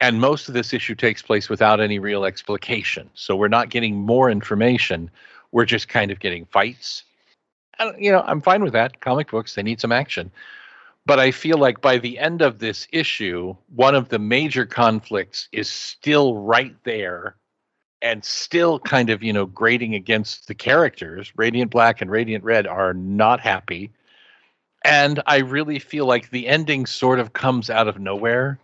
[0.00, 3.08] And most of this issue takes place without any real explication.
[3.14, 5.08] So we're not getting more information.
[5.52, 7.04] We're just kind of getting fights.
[7.78, 9.00] And, you know, I'm fine with that.
[9.00, 10.32] Comic books, they need some action.
[11.06, 15.48] But I feel like by the end of this issue, one of the major conflicts
[15.52, 17.36] is still right there
[18.02, 21.32] and still kind of, you know, grating against the characters.
[21.36, 23.90] Radiant Black and Radiant Red are not happy.
[24.84, 28.58] And I really feel like the ending sort of comes out of nowhere.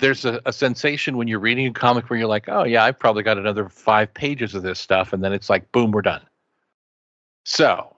[0.00, 2.98] There's a, a sensation when you're reading a comic where you're like, oh, yeah, I've
[2.98, 5.12] probably got another five pages of this stuff.
[5.12, 6.22] And then it's like, boom, we're done.
[7.44, 7.94] So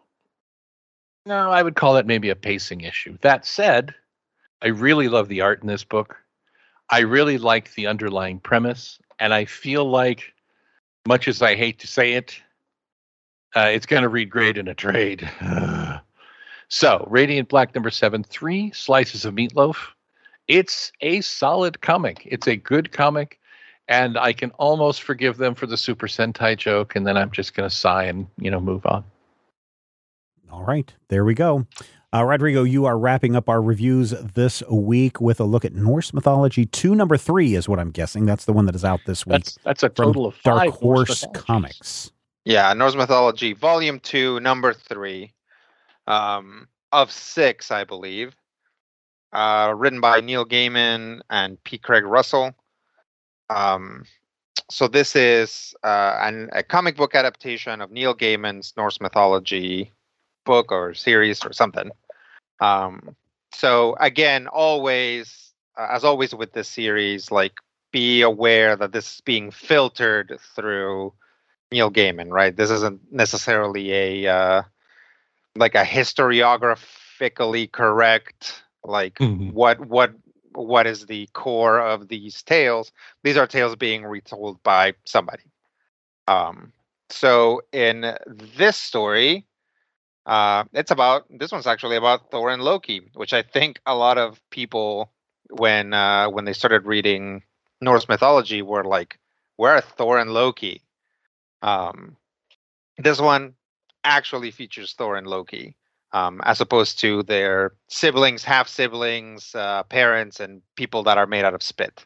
[1.26, 3.16] no, I would call that maybe a pacing issue.
[3.20, 3.94] That said,
[4.62, 6.16] I really love the art in this book.
[6.90, 10.32] I really like the underlying premise, and I feel like,
[11.06, 12.40] much as I hate to say it,
[13.54, 15.28] uh, it's going to read great in a trade.
[16.68, 19.76] so, Radiant Black number seven, three slices of meatloaf.
[20.46, 22.26] It's a solid comic.
[22.26, 23.38] It's a good comic,
[23.88, 27.54] and I can almost forgive them for the Super Sentai joke, and then I'm just
[27.54, 29.04] going to sigh and you know move on.
[30.50, 31.66] All right, there we go.
[32.12, 36.12] Uh, Rodrigo, you are wrapping up our reviews this week with a look at Norse
[36.12, 38.26] mythology two, number three is what I'm guessing.
[38.26, 39.44] That's the one that is out this week.
[39.44, 42.10] That's, that's a total of Dark Horse Comics.
[42.44, 45.32] Yeah, Norse mythology, volume two, number three,
[46.08, 48.34] um, of six, I believe.
[49.32, 51.78] Uh, written by Neil Gaiman and P.
[51.78, 52.52] Craig Russell.
[53.50, 54.04] Um,
[54.68, 59.92] so this is uh, an, a comic book adaptation of Neil Gaiman's Norse mythology
[60.44, 61.90] book or series or something.
[62.61, 63.16] Um,
[63.53, 67.55] so again, always, uh, as always with this series, like
[67.92, 71.12] be aware that this is being filtered through
[71.72, 72.57] Neil Gaiman, right?
[72.57, 74.62] This isn't necessarily a uh,
[75.57, 79.50] like a historiographically correct, like mm-hmm.
[79.50, 80.12] what what
[80.53, 82.92] what is the core of these tales.
[83.22, 85.44] These are tales being retold by somebody.
[86.26, 86.72] Um,
[87.09, 89.44] so in this story,
[90.26, 94.18] uh, it's about this one's actually about Thor and Loki, which I think a lot
[94.18, 95.12] of people
[95.50, 97.42] when uh, when they started reading
[97.80, 99.18] Norse mythology were like,
[99.56, 100.83] "Where are Thor and Loki?"
[101.62, 102.16] Um,
[102.98, 103.54] this one
[104.04, 105.76] actually features Thor and Loki,
[106.12, 111.44] um, as opposed to their siblings, half siblings, uh, parents, and people that are made
[111.44, 112.04] out of spit.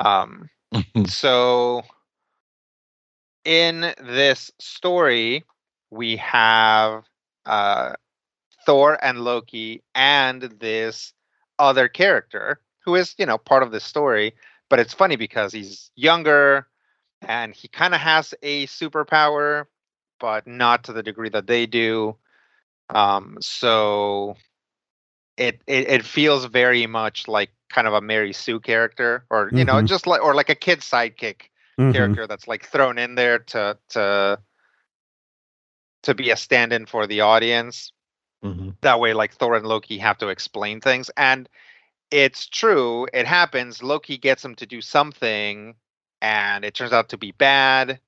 [0.00, 0.50] Um,
[1.06, 1.82] so,
[3.44, 5.44] in this story,
[5.90, 7.04] we have
[7.46, 7.94] uh,
[8.66, 11.12] Thor and Loki and this
[11.58, 14.34] other character who is, you know, part of the story.
[14.68, 16.66] But it's funny because he's younger
[17.22, 19.66] and he kind of has a superpower,
[20.18, 22.16] but not to the degree that they do.
[22.90, 24.36] Um, so
[25.36, 29.58] it, it it feels very much like kind of a Mary Sue character, or you
[29.58, 29.66] mm-hmm.
[29.66, 31.92] know, just like or like a kid sidekick mm-hmm.
[31.92, 34.38] character that's like thrown in there to to
[36.06, 37.92] to be a stand-in for the audience.
[38.44, 38.70] Mm-hmm.
[38.80, 41.48] That way, like Thor and Loki have to explain things, and
[42.10, 43.06] it's true.
[43.12, 43.82] It happens.
[43.82, 45.74] Loki gets him to do something,
[46.22, 48.00] and it turns out to be bad.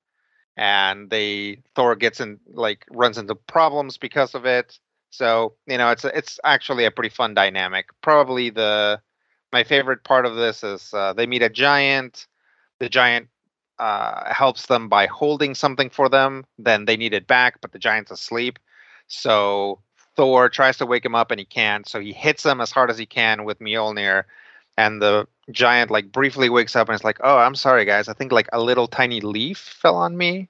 [0.55, 4.79] And they Thor gets in like runs into problems because of it.
[5.09, 7.87] So you know, it's it's actually a pretty fun dynamic.
[8.01, 9.01] Probably the
[9.51, 12.27] my favorite part of this is uh, they meet a giant.
[12.79, 13.27] The giant
[13.79, 16.45] uh, helps them by holding something for them.
[16.57, 18.59] Then they need it back, but the giant's asleep.
[19.07, 19.79] So
[20.15, 21.87] Thor tries to wake him up and he can't.
[21.87, 24.25] So he hits him as hard as he can with Mjolnir.
[24.77, 28.07] And the giant like briefly wakes up and is like, "Oh, I'm sorry, guys.
[28.07, 30.49] I think like a little tiny leaf fell on me,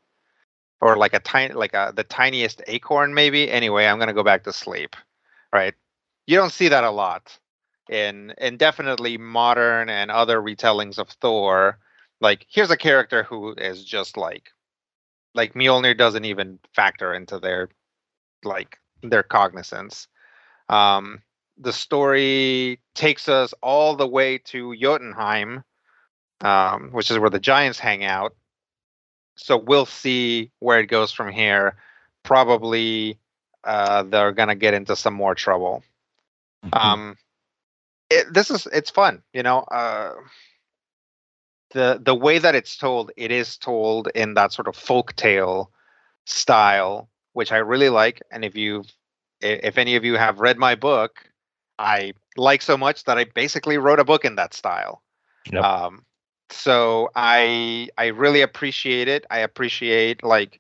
[0.81, 3.49] or like a tiny like a, the tiniest acorn maybe.
[3.49, 4.95] Anyway, I'm gonna go back to sleep."
[5.53, 5.73] Right?
[6.27, 7.39] You don't see that a lot
[7.89, 11.79] in in definitely modern and other retellings of Thor
[12.21, 14.51] like here's a character who is just like
[15.35, 17.69] like Mjolnir doesn't even factor into their
[18.43, 20.07] like their cognizance.
[20.67, 21.21] Um,
[21.57, 25.63] the story takes us all the way to Jotunheim,
[26.41, 28.35] um, which is where the Giants hang out.
[29.35, 31.77] So we'll see where it goes from here.
[32.23, 33.17] Probably
[33.63, 35.83] uh, they're gonna get into some more trouble.
[36.65, 36.87] Mm-hmm.
[36.87, 37.17] Um,
[38.09, 39.59] it, this is it's fun, you know.
[39.59, 40.15] Uh,
[41.71, 45.71] the the way that it's told, it is told in that sort of folk tale
[46.25, 48.21] style, which I really like.
[48.31, 48.83] And if you,
[49.41, 51.23] if any of you have read my book,
[51.77, 55.01] I like so much that I basically wrote a book in that style.
[55.51, 55.63] Yep.
[55.63, 56.05] Um,
[56.49, 59.25] so I I really appreciate it.
[59.29, 60.59] I appreciate like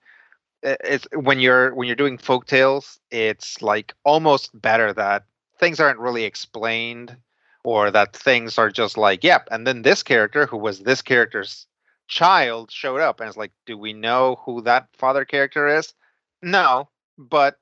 [0.63, 5.25] it's when you're when you're doing folk tales, it's like almost better that
[5.57, 7.17] things aren't really explained
[7.63, 9.47] or that things are just like, yep.
[9.51, 11.65] And then this character, who was this character's
[12.07, 15.93] child, showed up, and it's like, do we know who that father character is?
[16.41, 17.57] No, but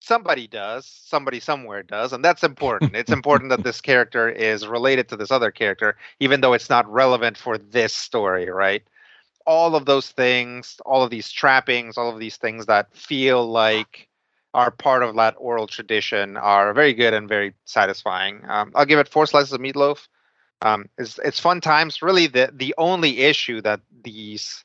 [0.00, 0.86] somebody does.
[0.86, 2.96] Somebody somewhere does, and that's important.
[2.96, 6.90] it's important that this character is related to this other character, even though it's not
[6.90, 8.82] relevant for this story, right?
[9.46, 14.07] All of those things, all of these trappings, all of these things that feel like
[14.54, 18.42] are part of that oral tradition are very good and very satisfying.
[18.48, 20.08] Um, I'll give it four slices of meatloaf.
[20.62, 22.02] Um, it's it's fun times.
[22.02, 24.64] Really, the the only issue that these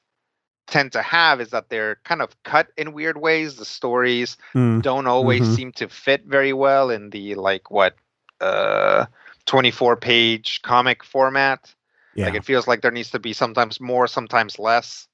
[0.68, 3.56] tend to have is that they're kind of cut in weird ways.
[3.58, 4.82] The stories Mm.
[4.82, 5.54] don't always Mhm.
[5.54, 7.96] seem to fit very well in the like what
[8.42, 9.06] uh
[9.46, 11.74] 24 page comic format.
[12.14, 12.26] Yeah.
[12.26, 15.08] Like it feels like there needs to be sometimes more, sometimes less.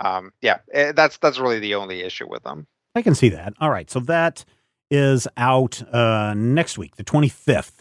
[0.00, 2.66] Um, yeah, eh, that's that's really the only issue with them.
[2.98, 3.54] I can see that.
[3.60, 3.90] All right.
[3.90, 4.44] So that
[4.90, 7.72] is out uh, next week, the 25th,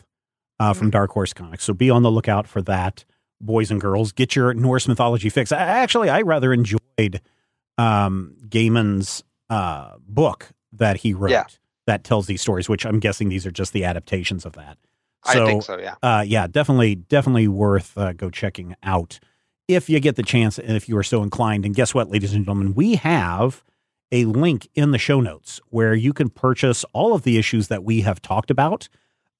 [0.59, 1.63] uh, from Dark Horse Comics.
[1.63, 3.03] So be on the lookout for that,
[3.41, 4.11] boys and girls.
[4.11, 5.51] Get your Norse mythology fix.
[5.51, 7.21] I, actually, I rather enjoyed
[7.77, 11.45] um, Gaiman's uh, book that he wrote Yeah.
[11.85, 14.77] that tells these stories, which I'm guessing these are just the adaptations of that.
[15.25, 15.77] I So, think so.
[15.79, 15.95] Yeah.
[16.03, 19.19] uh, yeah, definitely, definitely worth uh, go checking out
[19.67, 21.65] if you get the chance and if you are so inclined.
[21.65, 23.63] And guess what, ladies and gentlemen, we have
[24.11, 27.83] a link in the show notes where you can purchase all of the issues that
[27.83, 28.87] we have talked about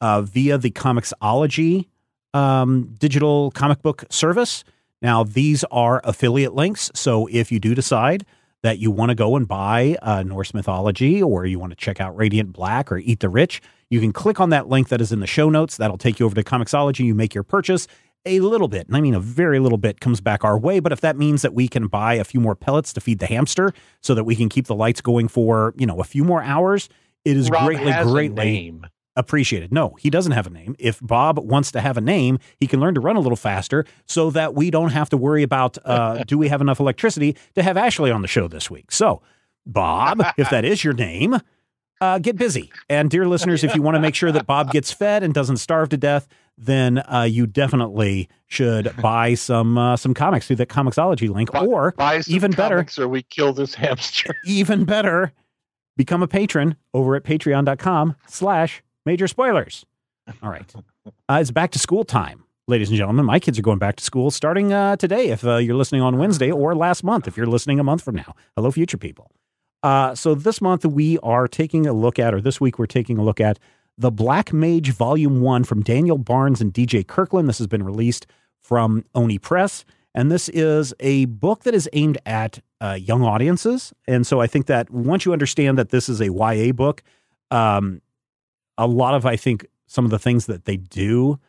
[0.02, 1.88] uh, via the Comixology
[2.34, 4.64] um, digital comic book service.
[5.02, 6.92] Now, these are affiliate links.
[6.94, 8.26] So if you do decide
[8.64, 12.02] that you want to go and buy uh, Norse mythology or you want to check
[12.02, 15.12] out Radiant Black or Eat the Rich, you can click on that link that is
[15.12, 15.78] in the show notes.
[15.78, 17.06] That'll take you over to Comixology.
[17.06, 17.88] You make your purchase.
[18.26, 20.80] A little bit, and I mean a very little bit, comes back our way.
[20.80, 23.26] But if that means that we can buy a few more pellets to feed the
[23.26, 26.44] hamster so that we can keep the lights going for, you know, a few more
[26.44, 26.90] hours,
[27.24, 28.82] it is Rob greatly, greatly
[29.18, 29.74] appreciated.
[29.74, 30.76] No, he doesn't have a name.
[30.80, 33.86] If Bob wants to have a name, he can learn to run a little faster
[34.06, 37.64] so that we don't have to worry about uh, do we have enough electricity to
[37.64, 38.92] have Ashley on the show this week.
[38.92, 39.22] So,
[39.66, 41.38] Bob, if that is your name,
[42.00, 42.72] uh, get busy.
[42.90, 45.58] And dear listeners, if you want to make sure that Bob gets fed and doesn't
[45.58, 50.70] starve to death, then uh, you definitely should buy some uh, some comics through that
[50.70, 54.36] Comixology link, Buy- or Buy some even better, or we kill this hamster.
[54.46, 55.32] even better,
[55.96, 59.86] become a patron over at patreon.com slash major spoilers.
[60.42, 60.72] All right.
[61.30, 63.26] Uh, it's back to school time, ladies and gentlemen.
[63.26, 66.18] My kids are going back to school starting uh, today if uh, you're listening on
[66.18, 68.36] Wednesday or last month if you're listening a month from now.
[68.58, 69.32] Hello, future people.
[69.84, 73.18] Uh, so this month we are taking a look at, or this week we're taking
[73.18, 73.58] a look at
[73.98, 77.50] the Black Mage Volume 1 from Daniel Barnes and DJ Kirkland.
[77.50, 78.28] This has been released
[78.62, 79.86] from Oni Press.
[80.14, 83.94] And this is a book that is aimed at uh, young audiences.
[84.08, 87.04] And so I think that once you understand that this is a YA book,
[87.52, 88.02] um,
[88.78, 91.40] a lot of, I think, some of the things that they do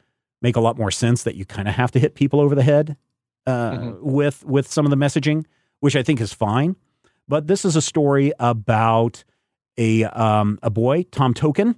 [0.40, 2.62] make a lot more sense that you kind of have to hit people over the
[2.62, 2.96] head
[3.46, 4.00] uh, Mhm.
[4.02, 5.44] with with some of the messaging,
[5.80, 6.76] which I think is fine.
[7.26, 9.24] But this is a story about
[9.78, 11.74] a um, a boy, Tom Token,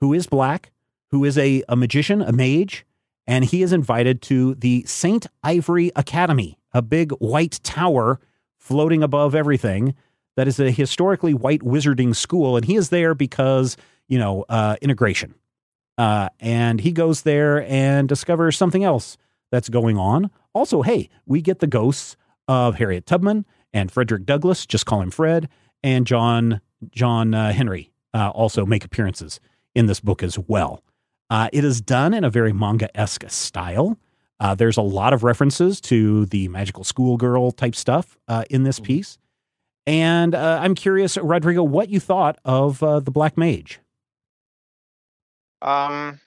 [0.00, 0.70] who is black,
[1.10, 2.84] who is a, a magician, a mage,
[3.26, 5.26] and he is invited to the St.
[5.42, 8.20] Ivory Academy, a big white tower
[8.56, 9.94] floating above everything
[10.36, 12.56] that is a historically white wizarding school.
[12.56, 13.76] And he is there because,
[14.08, 15.34] you know, uh, integration.
[15.98, 19.18] Uh, and he goes there and discovers something else
[19.50, 20.30] that's going on.
[20.54, 22.16] Also, hey, we get the ghosts
[22.48, 25.48] of Harriet Tubman and Frederick Douglass, just call him Fred,
[25.82, 26.60] and John
[26.90, 29.38] John uh, Henry uh, also make appearances
[29.74, 30.82] in this book as well.
[31.28, 33.98] Uh, it is done in a very manga esque style.
[34.40, 38.80] Uh, there's a lot of references to the magical schoolgirl type stuff uh, in this
[38.80, 39.18] piece.
[39.86, 43.80] And uh, I'm curious, Rodrigo, what you thought of uh, the Black Mage.
[45.62, 46.20] Um,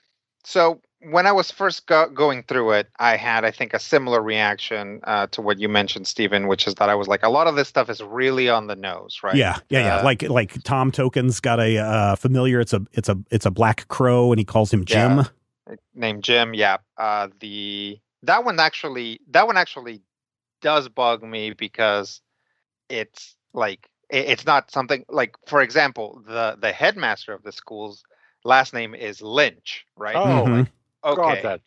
[0.44, 0.80] so
[1.10, 5.00] when I was first go- going through it, I had, I think, a similar reaction
[5.04, 7.56] uh, to what you mentioned, Stephen, which is that I was like, a lot of
[7.56, 9.34] this stuff is really on the nose, right?
[9.34, 9.96] Yeah, yeah, yeah.
[9.96, 12.60] Uh, like like Tom Token's got a uh, familiar.
[12.60, 15.18] It's a it's a it's a black crow, and he calls him Jim.
[15.68, 15.74] Yeah.
[15.94, 16.54] named Jim.
[16.54, 16.78] Yeah.
[16.96, 20.00] Uh, the that one actually that one actually
[20.62, 22.20] does bug me because
[22.88, 28.02] it's like it, it's not something like for example the the headmaster of the school's
[28.44, 30.16] last name is Lynch, right?
[30.16, 30.68] Oh, Mhm.
[31.04, 31.42] Okay.
[31.42, 31.60] That,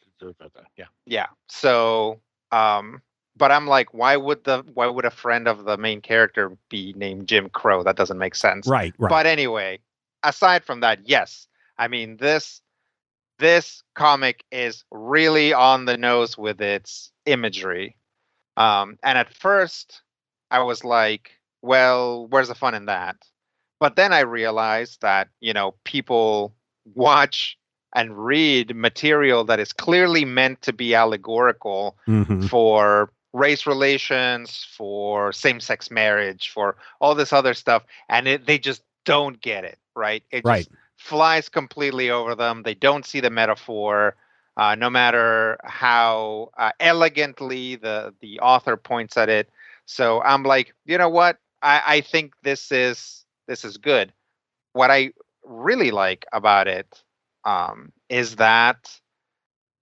[0.77, 0.85] yeah.
[1.05, 1.27] Yeah.
[1.47, 2.19] So,
[2.51, 3.01] um,
[3.37, 6.93] but I'm like, why would the why would a friend of the main character be
[6.97, 7.83] named Jim Crow?
[7.83, 8.67] That doesn't make sense.
[8.67, 9.09] Right, right.
[9.09, 9.79] But anyway,
[10.23, 12.61] aside from that, yes, I mean this
[13.39, 17.95] this comic is really on the nose with its imagery.
[18.55, 20.01] Um, and at first,
[20.49, 21.31] I was like,
[21.61, 23.17] well, where's the fun in that?
[23.79, 26.55] But then I realized that you know people
[26.95, 27.56] watch
[27.95, 32.47] and read material that is clearly meant to be allegorical Mhm.
[32.49, 38.83] for race relations, for same-sex marriage, for all this other stuff, and it, they just
[39.05, 40.23] don't get it, right?
[40.31, 40.59] It Right.
[40.59, 42.63] just flies completely over them.
[42.63, 44.15] They don't see the metaphor,
[44.57, 49.49] uh, no matter how uh, elegantly the the author points at it.
[49.85, 51.37] So I'm like, you know what?
[51.61, 54.11] I, I think this is this is good.
[54.73, 55.11] What I
[55.43, 57.03] really like about it
[57.47, 58.99] um, is that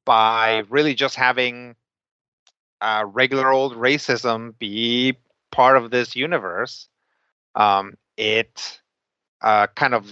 [0.06, 1.76] by really just having
[2.80, 5.18] uh, regular old racism be
[5.52, 6.88] part of this universe,
[7.56, 8.80] um, it
[9.42, 10.08] uh, kind of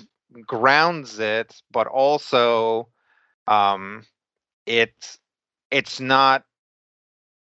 [0.48, 2.90] grounds it, but also
[3.48, 4.04] um,
[4.66, 5.20] it
[5.70, 6.44] it's not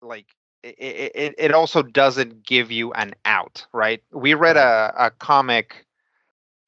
[0.03, 0.27] like
[0.65, 4.03] it, it, it also doesn't give you an out, right?
[4.13, 5.87] We read a, a comic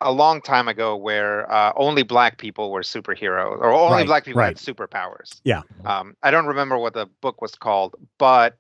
[0.05, 4.25] a long time ago where uh, only black people were superheroes or only Right, black
[4.25, 4.57] people right.
[4.57, 5.41] had superpowers.
[5.45, 5.63] Yeah.
[5.85, 8.59] Um, I don't remember what the book was called, but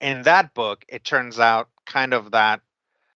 [0.00, 2.60] in that book, it turns out kind of that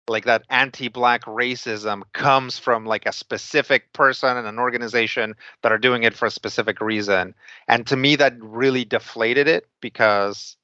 [0.08, 5.78] like that anti-black racism comes from like a specific person and an organization that are
[5.78, 7.34] doing it for a specific reason
[7.68, 10.56] and to me that really deflated it because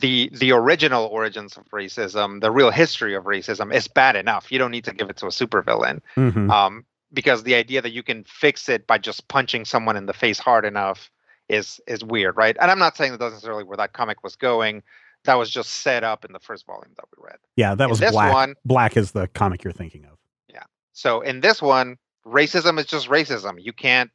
[0.00, 4.58] the the original origins of racism the real history of racism is bad enough you
[4.58, 6.50] don't need to give it to a supervillain Mhm.
[6.50, 10.12] um, because the idea that you can fix it by just punching someone in the
[10.12, 11.10] face hard enough
[11.48, 14.34] is is weird right and i'm not saying that that's necessarily where that comic was
[14.36, 14.82] going
[15.24, 17.90] that was just set up in the first volume that we read Yeah, that in
[17.90, 18.32] was this black.
[18.32, 20.16] one- Black is the comic you're thinking of.
[20.48, 20.62] Yeah.
[20.92, 23.56] So in this one, racism is just racism.
[23.60, 24.12] You can't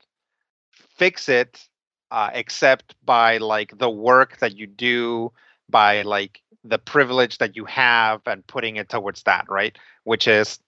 [0.95, 1.67] fix it
[2.11, 5.31] uh, except by like the work that you do,
[5.71, 9.75] by like the privilege that you have, and putting it towards that, right?
[10.03, 10.59] Which is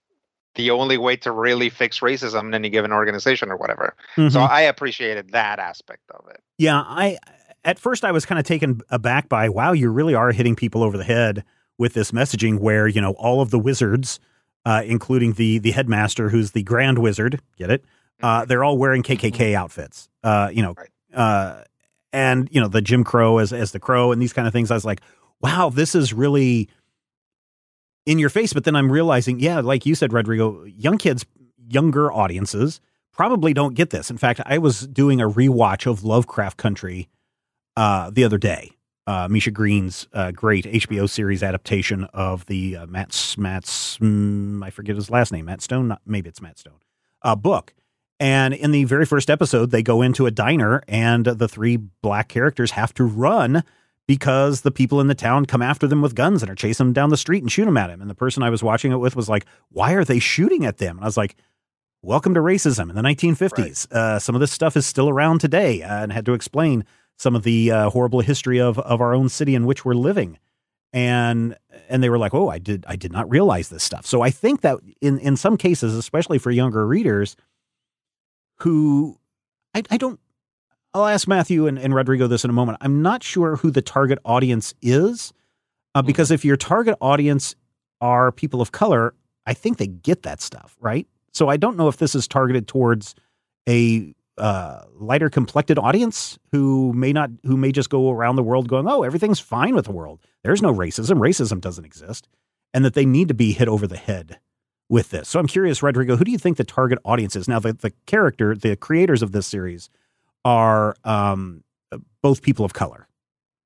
[0.55, 3.95] the only way to really fix racism in any given organization or whatever.
[4.15, 4.49] So Mhm.
[4.49, 6.41] I appreciated that aspect of it.
[6.57, 7.17] Yeah, I
[7.65, 10.83] at first I was kind of taken aback by wow, you really are hitting people
[10.83, 11.43] over the head
[11.77, 14.19] with this messaging where you know all of the wizards,
[14.65, 17.83] uh, including the the headmaster who's the grand wizard, get it?
[18.21, 20.07] Uh, they're all wearing KKK outfits.
[20.23, 21.65] Uh, you know, Right.
[22.13, 24.71] And you know the Jim Crow as as the crow and these kind of things.
[24.71, 25.01] I was like,
[25.41, 26.69] wow, this is really
[28.05, 28.53] in your face.
[28.53, 31.25] But then I'm realizing, yeah, like you said, Rodrigo, young kids,
[31.67, 32.79] younger audiences
[33.11, 34.09] probably don't get this.
[34.09, 37.09] In fact, I was doing a rewatch of Lovecraft Country
[37.75, 38.71] uh, the other day.
[39.05, 44.69] Uh, Misha Green's uh, great HBO series adaptation of the uh, Matt Matt's mm, I
[44.69, 46.79] forget his last name Matt Stone Not, maybe it's Matt Stone
[47.21, 47.73] uh, book
[48.23, 52.29] and in the very first episode they go into a diner and the three black
[52.29, 53.63] characters have to run
[54.07, 56.93] because the people in the town come after them with guns and are chasing them
[56.93, 58.97] down the street and shoot them at him and the person I was watching it
[58.97, 60.97] with was like why are they shooting at them?
[60.97, 61.35] And I was like
[62.01, 65.83] welcome to racism in the 1950s uh, some of this stuff is still around today
[65.83, 66.85] uh, and had to explain
[67.17, 70.39] some of the uh, horrible history of of our own city in which we're living.
[70.93, 71.57] And
[71.89, 74.05] and they were like oh i did i did not realize this stuff.
[74.05, 77.35] So i think that in in some cases especially for younger readers
[78.63, 79.17] who
[79.73, 80.19] i, I don't
[80.93, 82.77] i'll ask matthew and, and rodrigo this in a moment.
[82.81, 85.33] I'm not sure who the target audience is
[85.95, 87.55] uh, because if your target audience
[88.01, 89.13] are people of color
[89.45, 91.07] i think they get that stuff right?
[91.31, 93.15] So i don't know if this is targeted towards
[93.67, 98.67] a uh, lighter complected audience who may not who may just go around the world
[98.67, 100.19] going oh everything's fine with the world.
[100.43, 101.19] There's no racism.
[101.19, 102.27] Racism doesn't exist.
[102.73, 104.39] And that they need to be hit over the head
[104.93, 107.59] with this so i'm curious rodrigo who do you think the target audience is now
[107.59, 109.89] the, the character the creators of this series
[110.45, 111.63] are um,
[112.21, 113.07] both people of color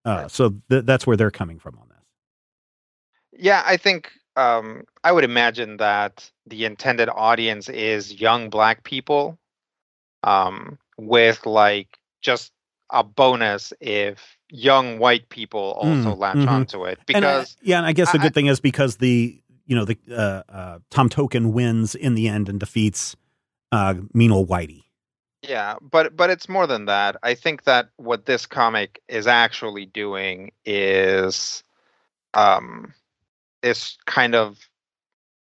[0.06, 0.32] uh, Right.
[0.32, 1.98] so th- that's where they're coming from on this
[3.34, 9.38] Yeah, I think um, I would imagine that the intended audience is young black people,
[10.24, 12.52] um, with like just
[12.90, 16.48] a bonus if young white people also Mm, latch mhm.
[16.48, 18.98] onto it And I- because yeah, and I guess the I- good thing is because
[18.98, 23.16] the you know the uh, uh, Tom Token wins in the end and defeats
[23.72, 24.86] uh, mean old Whitey.
[25.44, 27.16] Yeah, but but it's more than that.
[27.24, 31.64] I think that what this comic is actually doing is
[32.34, 32.94] um
[33.64, 34.58] is kind of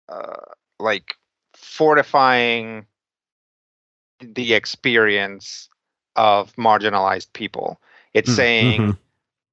[0.09, 0.37] uh
[0.81, 1.17] like
[1.55, 2.87] fortifying
[4.21, 5.69] the experience
[6.17, 7.81] of marginalized people.
[8.14, 8.99] It's Mm, saying mhm.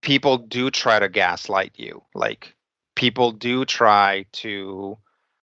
[0.01, 2.03] people do try to gaslight you.
[2.16, 2.55] Like
[3.04, 4.97] people do try to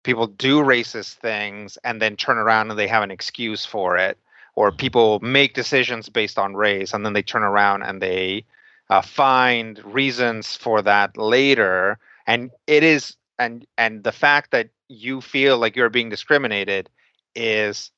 [0.03, 4.17] people do racist things and then turn around and they have an excuse for it.
[4.55, 8.43] Or people make decisions based on race and then they turn around and they
[8.89, 11.99] uh, find reasons for that later.
[12.25, 16.89] And it is and and the fact that you feel like you're being discriminated
[17.33, 17.91] is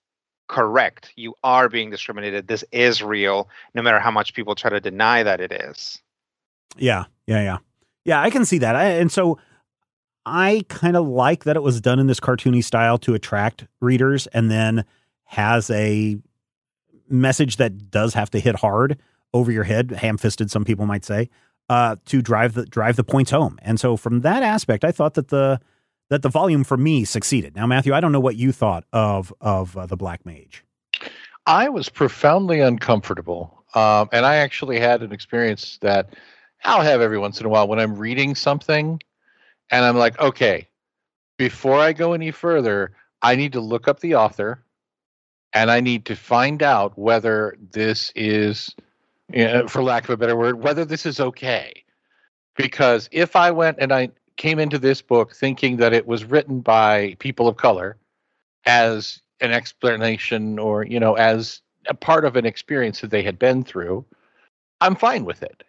[0.47, 1.12] correct.
[1.16, 2.47] You are being discriminated.
[2.47, 6.00] This is real no matter how much people try to deny that it is.
[6.78, 7.58] Yeah, yeah, yeah,
[8.06, 8.22] yeah.
[8.22, 9.38] I can see that, I, and so
[10.26, 14.28] I kind of like that it was done in this cartoony style to attract readers,
[14.28, 14.86] and then
[15.26, 16.18] has a
[17.10, 19.00] message that does have to hit hard
[19.34, 21.30] over your head, ham-fisted, some people might say,
[21.70, 23.60] uh, to drive the drive the points home.
[23.62, 25.60] And so, from that aspect, I thought that the
[26.10, 27.56] that the volume for me succeeded.
[27.56, 30.64] Now, Matthew, I don't know what you thought of of uh, the Black Mage.
[31.45, 33.56] I was profoundly uncomfortable.
[33.76, 36.16] Um, and I actually had an experience that
[36.64, 39.01] I'll have every once in a while when I'm reading something
[39.72, 40.68] and I'm like, okay,
[41.38, 42.91] before I go any further,
[43.22, 44.64] I need to look up the author
[45.53, 48.76] and I need to find out whether this is,
[49.68, 51.84] for lack of a better word, whether this is okay.
[52.55, 56.60] Because if I went and I came into this book thinking that it was written
[56.60, 57.97] by people of color
[58.66, 63.39] as an explanation or, you know, as a part of an experience that they had
[63.39, 64.05] been through,
[64.82, 65.64] I'm fine with it.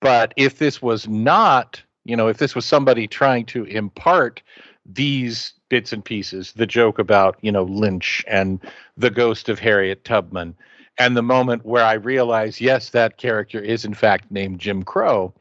[0.00, 4.42] But if this was not, you know, if this was somebody trying to impart
[4.84, 8.60] these bits and pieces, the joke about, you know, Lynch and
[8.96, 10.54] the ghost of Harriet Tubman,
[10.98, 15.34] and the moment where I realize, yes, that character is in fact named Jim Crow,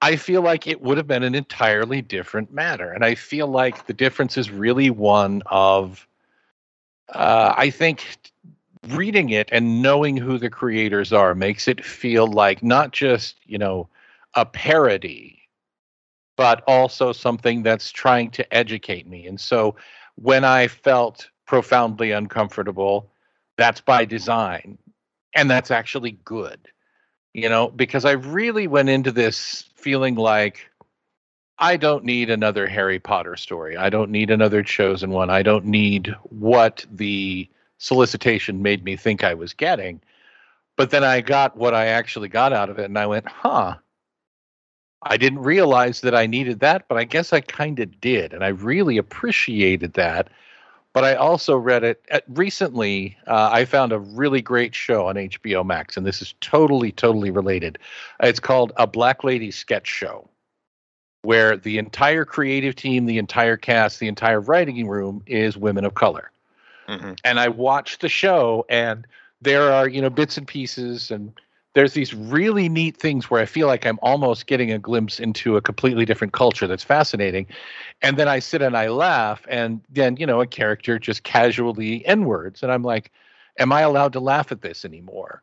[0.00, 2.92] I feel like it would have been an entirely different matter.
[2.92, 6.06] And I feel like the difference is really one of,
[7.12, 8.04] uh, I think
[8.94, 13.58] reading it and knowing who the creators are makes it feel like not just you
[13.58, 13.88] know
[14.34, 15.34] a parody
[16.36, 19.26] but also something that's trying to educate me.
[19.26, 19.74] And so
[20.16, 23.10] when i felt profoundly uncomfortable
[23.56, 24.78] that's by design.
[25.34, 26.68] And that's actually good
[27.34, 30.70] you know because i really went into this feeling like
[31.58, 33.76] i don't need another harry potter story.
[33.76, 35.30] I don't need another chosen one.
[35.30, 37.48] I don't need what the
[37.78, 40.00] solicitation made me think I was getting.
[40.76, 43.76] But then I got what I actually got out of it, and I went, huh.
[45.02, 48.32] I didn't realize that I needed that, but I guess I kind of did.
[48.32, 50.28] And I really appreciated that.
[50.92, 53.16] But I also read it at, recently.
[53.26, 57.30] Uh, I found a really great show on HBO Max, and this is totally, totally
[57.30, 57.78] related.
[58.20, 60.28] It's called A Black Lady Sketch Show,
[61.22, 65.94] where the entire creative team, the entire cast, the entire writing room is women of
[65.94, 66.32] color
[66.88, 67.12] mm-hmm.
[67.24, 69.06] and I watched the show, and
[69.40, 71.32] there are you know bits and pieces, and
[71.74, 75.56] there's these really neat things where I feel like I'm almost getting a glimpse into
[75.56, 77.46] a completely different culture that's fascinating,
[78.02, 82.04] and then I sit and I laugh, and then you know a character just casually
[82.06, 83.12] n words, and I'm like,
[83.58, 85.42] am I allowed to laugh at this anymore?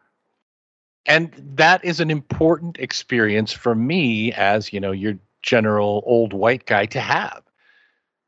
[1.06, 6.66] And that is an important experience for me as you know your general old white
[6.66, 7.45] guy to have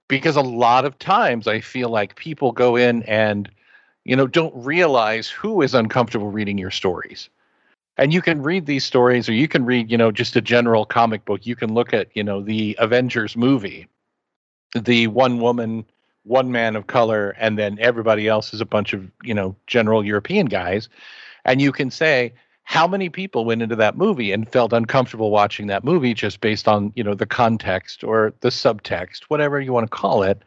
[0.08, 3.50] because a lot of times I feel like people go in and
[4.06, 7.30] you know don't realize who is uncomfortable reading your stories.
[7.98, 10.86] And you can read these stories or you can read, you know, just a general
[10.86, 11.46] comic book.
[11.46, 13.88] You can look at, you know, the Avengers movie.
[14.76, 15.84] The one woman,
[16.24, 20.06] one man of color and then everybody else is a bunch of, you know, general
[20.06, 20.90] European guys.
[21.46, 22.34] And you can say,
[22.68, 26.68] how many people went into that movie and felt uncomfortable watching that movie just based
[26.68, 30.44] on you know the context or the subtext whatever you want to call it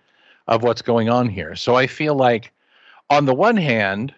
[0.46, 2.52] of what's going on here so i feel like
[3.08, 4.14] on the one hand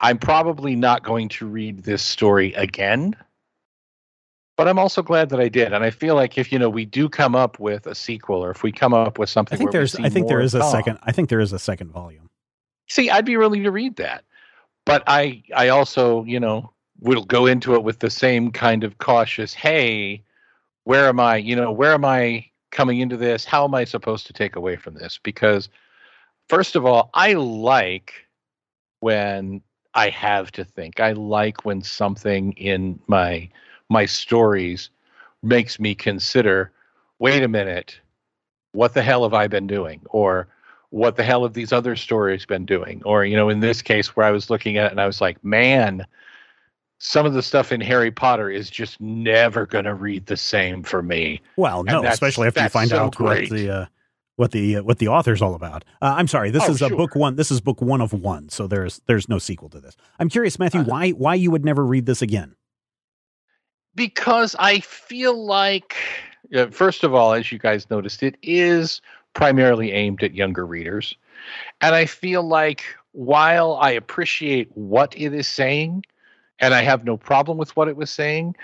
[0.00, 3.14] i'm probably not going to read this story again
[4.56, 6.86] but i'm also glad that i did and i feel like if you know we
[6.86, 9.72] do come up with a sequel or if we come up with something I think
[9.72, 12.30] there's I think there is a Tom- second I think there is a second volume.
[12.88, 14.24] see i'd be willing to read that
[14.86, 16.70] but i i also you know
[17.04, 20.22] will go into it with the same kind of cautious hey
[20.84, 21.36] where am i?
[21.36, 23.44] You know where am i coming into this?
[23.44, 25.18] How am i supposed to take away from this?
[25.22, 25.68] Because
[26.48, 28.26] first of all i like
[29.00, 29.62] when
[29.94, 30.98] i have to think.
[31.00, 33.48] I like when something in my
[33.88, 34.90] my stories
[35.42, 36.72] makes me consider
[37.18, 38.00] wait a minute
[38.72, 40.00] what the hell have i been doing?
[40.10, 40.48] Or
[40.90, 43.02] what the hell have these other stories been doing?
[43.04, 45.20] Or, you know, in this case where I was looking at it and I was
[45.20, 46.06] like, man,
[46.98, 50.82] some of the stuff in Harry Potter is just never going to read the same
[50.82, 51.40] for me.
[51.56, 53.50] Well, no, especially after you find so out great.
[53.50, 53.86] what the uh,
[54.36, 55.84] what the uh, what the author's all about.
[56.00, 56.96] Uh, I'm sorry, this Oh, is a sure.
[56.96, 57.36] book one.
[57.36, 59.96] This is book one of one, so there's there's no sequel to this.
[60.18, 62.56] I'm curious, Matthew, Uh, why why you would never read this again?
[63.96, 65.94] because I feel like,
[66.52, 69.00] uh, first of all, as you guys noticed, it is
[69.34, 71.14] primarily aimed at younger readers.
[71.80, 76.04] And I feel like while I appreciate what it is saying,
[76.58, 78.56] and I have no problem with what it was saying,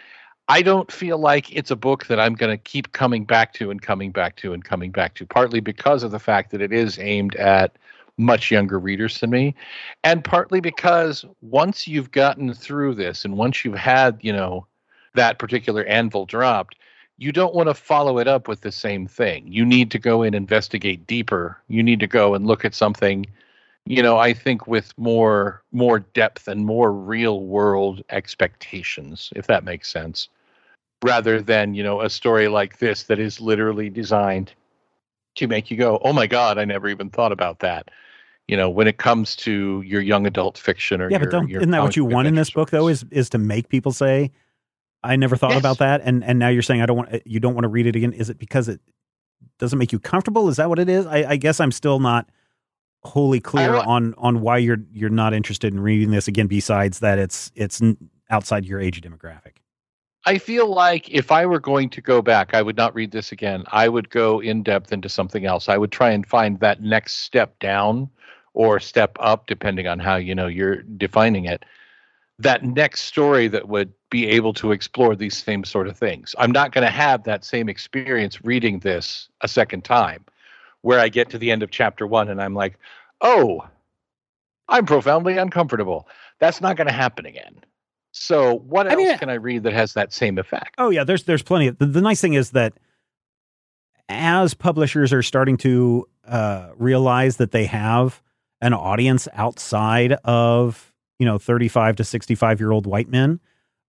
[0.48, 3.70] I don't feel like it's a book that I'm going to keep coming back to
[3.70, 6.72] and coming back to and coming back to, partly because of the fact that it
[6.72, 7.76] is aimed at
[8.16, 9.54] much younger readers than me,
[10.04, 14.66] and partly because once you've gotten through this and once you've had, you know,
[15.14, 16.76] that particular anvil dropped,
[17.16, 19.46] you don't want to follow it up with the same thing.
[19.46, 21.58] You need to go and investigate deeper.
[21.68, 23.26] You need to go and look at something,
[23.86, 29.64] you know, I think with more more depth and more real world expectations, if that
[29.64, 30.28] makes sense.
[31.02, 34.52] Rather than, you know, a story like this that is literally designed
[35.36, 37.90] to make you go, "Oh my god, I never even thought about that."
[38.48, 41.50] You know, when it comes to your young adult fiction or Yeah, your, but don't,
[41.50, 42.88] isn't that what you want in this book though?
[42.88, 44.30] Is is to make people say,
[45.02, 45.60] "I never thought Yes.
[45.60, 47.86] about that," and and now you're saying I don't want you don't want to read
[47.86, 48.12] it again.
[48.12, 48.80] Is it because it
[49.58, 50.48] doesn't make you comfortable?
[50.48, 51.06] Is that what it is?
[51.06, 52.28] I, I guess I'm still not
[53.02, 56.46] wholly clear on on why you're you're not interested in reading this again.
[56.46, 57.80] Besides that, it's it's
[58.30, 59.56] outside your age demographic.
[60.26, 63.32] I feel like if I were going to go back, I would not read this
[63.32, 63.64] again.
[63.68, 65.68] I would go in depth into something else.
[65.68, 68.10] I would try and find that next step down
[68.52, 71.64] or step up, depending on how you know you're defining it.
[72.38, 76.34] That next story that would be able to explore these same sort of things.
[76.38, 80.24] I'm not going to have that same experience reading this a second time,
[80.82, 82.78] where I get to the end of chapter one and I'm like,
[83.20, 83.66] oh,
[84.68, 86.08] I'm profoundly uncomfortable.
[86.38, 87.56] That's not going to happen again.
[88.12, 90.74] So what I else mean, can I read that has that same effect?
[90.78, 91.68] Oh yeah, there's there's plenty.
[91.68, 92.74] Of, the, the nice thing is that
[94.08, 98.20] as publishers are starting to uh, realize that they have
[98.60, 103.38] an audience outside of you know 35 to 65 year old white men,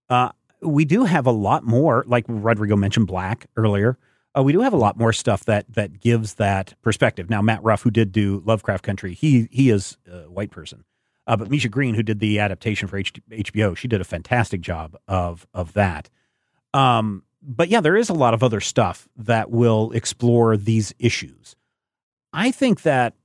[0.10, 0.30] uh,
[0.62, 2.04] we do have a lot more.
[2.08, 3.98] Like Rodrigo mentioned, Black earlier.
[4.38, 7.30] Uh, we do have a lot more stuff that that gives that perspective.
[7.30, 10.86] Now, Matt Ruff, who did do Lovecraft Country, he he is a white person.
[11.28, 14.62] Uh, but Misha Green, who did the adaptation for H- HBO, she did a fantastic
[14.62, 16.10] job of of that.
[16.74, 21.56] Um, but yeah, there is a lot of other stuff that will explore these issues.
[22.34, 23.16] I think that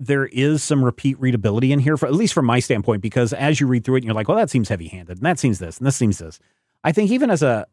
[0.00, 3.60] there is some repeat readability in here, for at least from my standpoint, because as
[3.60, 5.58] you read through it, and you're like, well, that seems heavy handed, and that seems
[5.58, 6.40] this, and this seems this.
[6.82, 7.66] I think even as a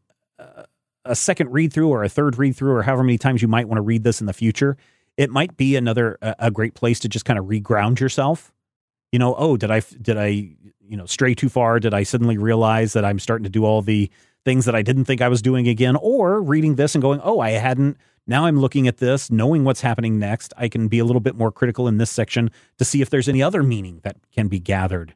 [1.10, 3.68] a second read through or a third read through, or however many times you might
[3.68, 4.78] want to read this in the future,
[5.18, 8.54] it might be another a, a great place to just kind of reground yourself.
[9.12, 11.80] You know, oh, did I did I you know stray too far?
[11.80, 14.10] Did I suddenly realize that I'm starting to do all the
[14.46, 15.96] things that I didn't think I was doing again?
[15.96, 17.98] Or reading this and going, oh, I hadn't.
[18.28, 20.54] Now I'm looking at this, knowing what's happening next.
[20.56, 23.28] I can be a little bit more critical in this section to see if there's
[23.28, 25.16] any other meaning that can be gathered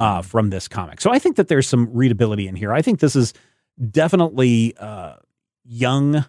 [0.00, 1.00] uh, from this comic.
[1.00, 2.72] So I think that there's some readability in here.
[2.72, 3.32] I think this is
[3.90, 5.16] definitely uh,
[5.64, 6.24] young.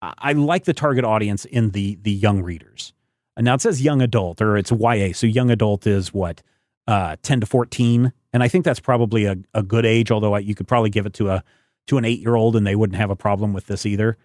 [0.00, 2.92] I like the target audience in the the young readers.
[3.36, 6.42] And now it says young adult or it's YA, so young adult is what
[6.86, 10.10] uh, ten to fourteen, and I think that's probably a, a good age.
[10.10, 11.44] Although I, you could probably give it to a
[11.86, 14.16] to an eight year old and they wouldn't have a problem with this either.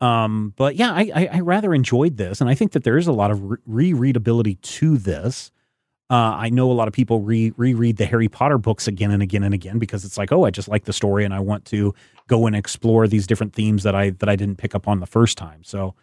[0.00, 3.06] Um, but yeah, I, I, I rather enjoyed this, and I think that there is
[3.06, 5.50] a lot of re- rereadability to this.
[6.10, 9.22] Uh, I know a lot of people re reread the Harry Potter books again and
[9.22, 11.66] again and again because it's like, oh, I just like the story and I want
[11.66, 11.94] to
[12.28, 15.06] go and explore these different themes that I that I didn't pick up on the
[15.06, 15.62] first time.
[15.64, 15.94] So,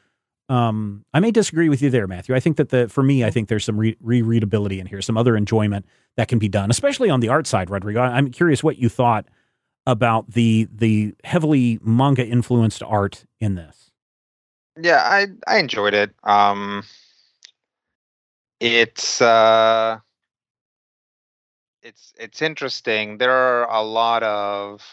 [0.48, 2.36] um, I may disagree with you there, Matthew.
[2.36, 5.18] I think that the for me, I think there's some re- rereadability in here, some
[5.18, 5.88] other enjoyment
[6.18, 7.72] that can be done, especially on the art side.
[7.72, 9.26] Rodrigo, I'm curious what you thought
[9.88, 13.92] about the the heavily manga influenced art in this.
[14.80, 16.14] Yeah, I I enjoyed it.
[16.24, 16.84] Um
[18.66, 20.00] it's uh
[21.84, 23.20] it's it's interesting.
[23.20, 24.84] There are a lot of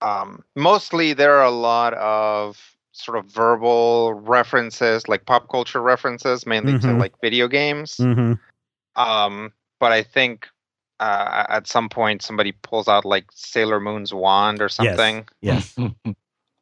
[0.00, 6.46] um mostly there are a lot of sort of verbal references, like pop culture references,
[6.46, 6.98] mainly to Mhm.
[6.98, 7.96] like video games.
[7.98, 8.32] Mm-hmm.
[9.00, 10.48] Um but I think
[11.00, 15.26] uh, at some point somebody pulls out like Sailor Moon's wand or something.
[15.40, 15.76] Yes.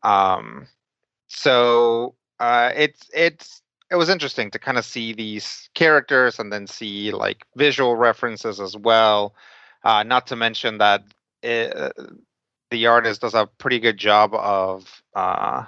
[0.02, 0.66] Um,
[1.26, 3.60] so uh, it's it's
[3.90, 8.60] it was interesting to kind of see these characters and then see like visual references
[8.60, 9.34] as well.
[9.84, 11.02] Uh, not to mention that
[11.42, 11.74] it,
[12.70, 15.64] the artist does a pretty good job of uh,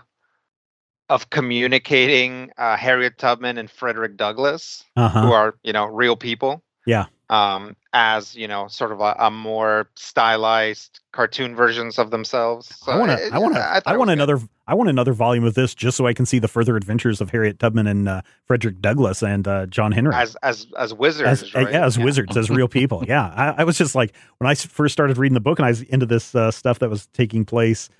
[1.08, 5.22] of communicating uh, Harriet Tubman and Frederick Douglass, Uh-huh.
[5.26, 6.62] who are you know real people.
[6.86, 7.06] Yeah.
[7.30, 12.74] Um, as you know, sort of a, a more stylized cartoon versions of themselves.
[12.76, 13.34] So I want to.
[13.34, 13.60] I want to.
[13.60, 14.12] I, want was good.
[14.12, 14.40] another.
[14.66, 17.30] I want another volume of this just so I can see the further adventures of
[17.30, 21.54] Harriet Tubman and uh, Frederick Douglass and uh, John Henry as as as wizards, as,
[21.54, 21.70] right?
[21.70, 23.04] yeah, as wizards, as real people.
[23.12, 25.70] Yeah, I, I was just like when I first started reading the book and I
[25.70, 27.90] was into this uh, stuff that was taking place,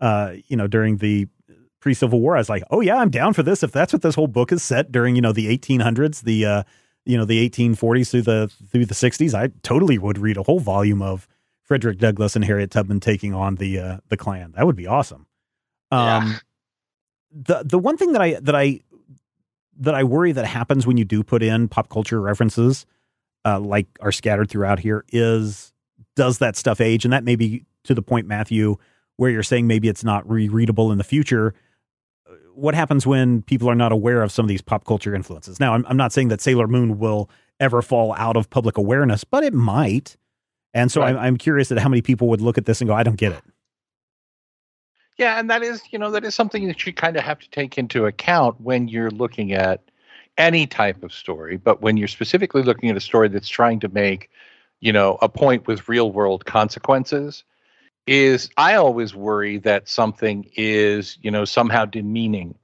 [0.00, 1.26] uh, you know, during the
[1.80, 2.36] pre Civil War.
[2.36, 3.62] I was like, oh yeah, I'm down for this.
[3.62, 6.62] If that's what this whole book is set during, you know, the 1800s, the uh,
[7.04, 10.60] you know, the 1840s through the through the 60s, I totally would read a whole
[10.60, 11.26] volume of
[11.62, 14.52] Frederick Douglass and Harriet Tubman taking on the uh, the Klan.
[14.56, 15.26] That would be awesome.
[15.90, 16.38] Um, Yeah.
[17.32, 18.80] the the one thing that I that I
[19.80, 22.86] that I worry that happens when you do put in pop culture references,
[23.44, 25.72] uh, like are scattered throughout here, is
[26.14, 27.04] does that stuff age?
[27.04, 28.76] And that may be to the point, Matthew,
[29.16, 31.54] where you're saying maybe it's not rereadable in the future.
[32.54, 35.58] What happens when people are not aware of some of these pop culture influences?
[35.58, 37.30] Now, I'm, I'm not saying that Sailor Moon will
[37.60, 40.16] ever fall out of public awareness, but it might.
[40.74, 41.10] And so Right.
[41.10, 43.16] I'm, I'm curious at how many people would look at this and go, I don't
[43.16, 43.42] get it.
[45.18, 47.50] Yeah, and that is, you know, that is something that you kind of have to
[47.50, 49.80] take into account when you're looking at
[50.38, 53.88] any type of story, but when you're specifically looking at a story that's trying to
[53.88, 54.30] make,
[54.80, 57.44] you know, a point with real world consequences,
[58.06, 62.54] is I always worry that something is, you know, somehow demeaning.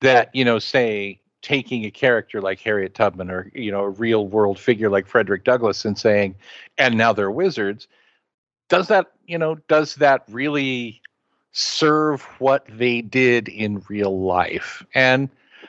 [0.00, 4.28] That, you know, say taking a character like Harriet Tubman or, you know, a real
[4.28, 6.36] world figure like Frederick Douglass and saying,
[6.76, 7.88] and now they're wizards.
[8.68, 11.00] Does that, you know, does that really
[11.52, 14.84] serve what they did in real life.
[14.94, 15.28] And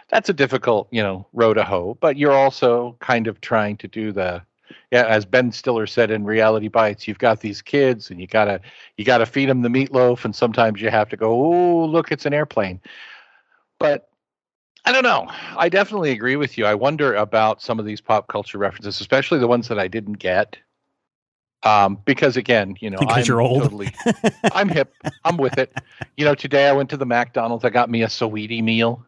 [0.10, 3.88] that's a difficult, you know, row to hoe, but you're also kind of trying to
[3.88, 4.41] do the
[4.91, 8.59] yeah, as Ben Stiller said in Reality Bites, you've got these kids and you gotta
[8.97, 12.26] you gotta feed them the meatloaf, and sometimes you have to go, oh, look, it's
[12.26, 12.80] an airplane.
[13.80, 14.09] But
[14.86, 15.28] I don't know.
[15.57, 16.65] I definitely agree with you.
[16.65, 20.13] I wonder about some of these pop culture references, especially the ones that I didn't
[20.20, 20.57] get.
[21.63, 23.61] Um, because again, you know, Because I'm you're old.
[23.61, 23.91] totally
[24.53, 24.93] I'm hip.
[25.26, 25.74] I'm with it.
[26.15, 27.65] You know, today I went to the McDonald's.
[27.65, 29.05] I got me a Saweetie meal.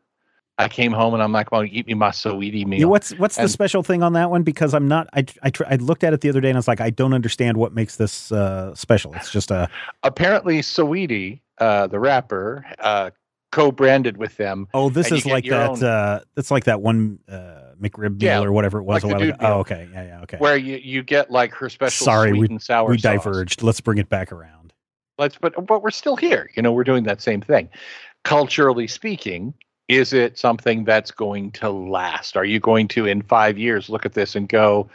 [0.57, 2.79] I came home and I'm like, well, eat me my Saweetie meal.
[2.81, 4.43] Yeah, what's what's the special thing on that one?
[4.43, 5.07] Because I'm not.
[5.13, 7.13] I I, I looked at it the other day and I was like, I don't
[7.13, 9.13] understand what makes this uh, special.
[9.15, 9.69] It's just a
[10.03, 13.09] Apparently, Saweetie, uh, the rapper, uh,
[13.51, 14.67] co-branded with them.
[14.73, 15.69] oh, this is like that.
[15.71, 19.11] own- uh, that's like that one uh, McRib meal Yeah, or whatever it was like
[19.11, 19.35] a while ago.
[19.39, 20.37] Oh, okay, yeah, yeah, okay.
[20.37, 23.23] Where you, you get like her special Sorry, sweet and sour we sauce.
[23.23, 23.63] diverged.
[23.63, 24.73] Let's bring it back around.
[25.17, 26.51] Let's but but we're still here.
[26.55, 27.69] You know, we're doing that same thing.
[28.23, 29.53] Culturally speaking,
[29.91, 32.37] is it something that's going to last?
[32.37, 34.89] Are you going to in five years look at this and go,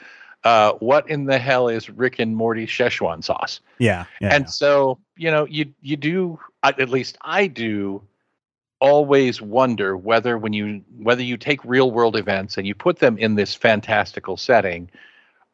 [0.44, 3.60] uh, what in the hell is Rick and Morty Szechuan sauce?
[3.78, 4.34] Yeah, yeah.
[4.34, 8.02] and so you know you you do at at least i do
[8.80, 13.16] always wonder whether when you whether you take real world events and you put them
[13.16, 14.90] in this fantastical setting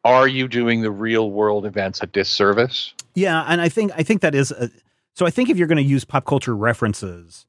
[0.03, 4.21] are you doing the real world events a disservice Yeah, and I think I think
[4.21, 4.69] that is a,
[5.13, 5.25] so.
[5.25, 7.45] I think if you're going to use pop culture references,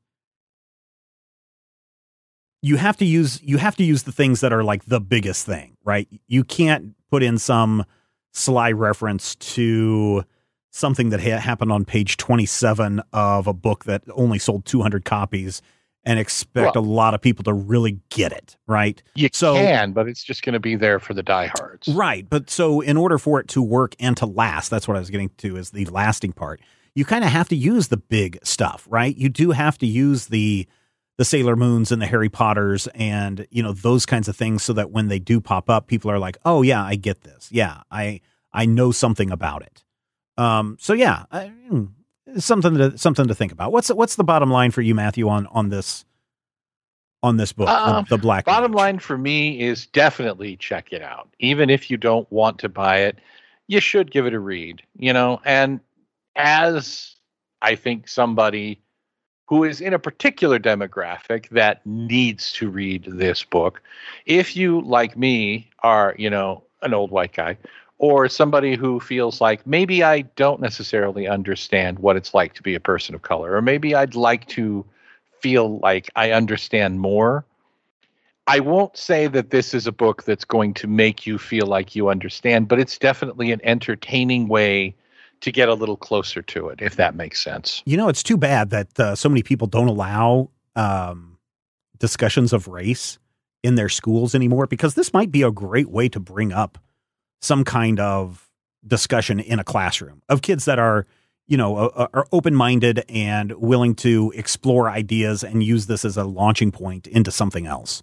[2.64, 5.44] you have to use you have to use the things that are like the biggest
[5.44, 6.08] thing, right?
[6.28, 7.84] You can't put in some
[8.32, 10.24] sly reference to
[10.70, 15.60] something that ha- happened on page 27 of a book that only sold 200 copies
[16.06, 19.02] and expect Well- a lot of people to really get it, right?
[19.14, 22.26] you So- can but it's just going to be there for the diehards Right.
[22.28, 25.10] But so in order for it to work and to last, that's what I was
[25.10, 26.60] getting to is the lasting part.
[26.94, 29.14] You kind of have to use the big stuff, right?
[29.16, 30.66] You do have to use the
[31.16, 34.72] the Sailor Moons and the Harry Potters and you know those kinds of things so
[34.72, 37.48] that when they do pop up, people are like, "Oh yeah, I get this.
[37.50, 38.20] Yeah, I
[38.52, 39.84] I know something about it."
[40.36, 41.84] Um so yeah, I, hmm,
[42.38, 43.72] something to something to think about.
[43.72, 46.04] What's what's the bottom line for you Matthew on on this
[47.24, 51.26] on this book, Um, the, Black bottom line for me is definitely check it out
[51.38, 53.18] even if you don't want to buy it
[53.66, 55.80] you should give it a read you know and
[56.36, 57.16] as
[57.62, 58.78] i think somebody
[59.46, 63.82] who is in a particular demographic that needs to read this book.
[64.26, 67.56] If you like me are you know an old white guy
[67.98, 72.74] or somebody who feels like maybe i don't necessarily understand what it's like to be
[72.74, 74.84] a person of color or maybe i'd like to
[75.40, 77.44] feel like i understand more
[78.46, 81.96] I won't say that this is a book that's going to make you feel like
[81.96, 84.94] you understand, but it's definitely an entertaining way
[85.44, 87.82] to get a little closer to it, if that makes sense.
[87.84, 91.36] You know, it's too bad that uh, so many people don't allow um,
[91.98, 93.18] discussions of race
[93.62, 96.78] in their schools anymore because this might be a great way to bring up
[97.42, 98.50] some kind of
[98.86, 101.06] discussion in a classroom of kids that are,
[101.46, 106.24] you know, are open minded and willing to explore ideas and use this as a
[106.24, 108.02] launching point into something else.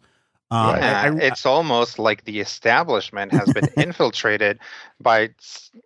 [0.52, 4.60] Um, yeah, I, I, it's almost like the establishment has been infiltrated
[4.99, 5.30] by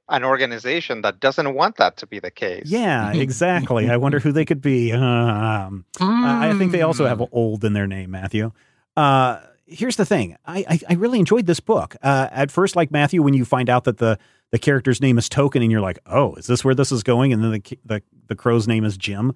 [0.10, 2.64] an organization that doesn't want that to be the case.
[2.66, 3.90] Yeah, exactly.
[3.92, 4.94] I wonder who they could be.
[5.06, 6.24] Um, mm.
[6.24, 7.26] I think they also have hmm.
[7.32, 8.52] old in their name, Matthew.
[8.98, 10.38] Uh, here's the thing.
[10.46, 11.96] I, I, I really enjoyed this book.
[12.02, 14.18] Uh, at first, like Matthew, when you find out that the
[14.52, 17.34] the character's name is Token, and you're like, oh, is this where this is going?
[17.34, 19.34] And then the the, the crow's name is Jim.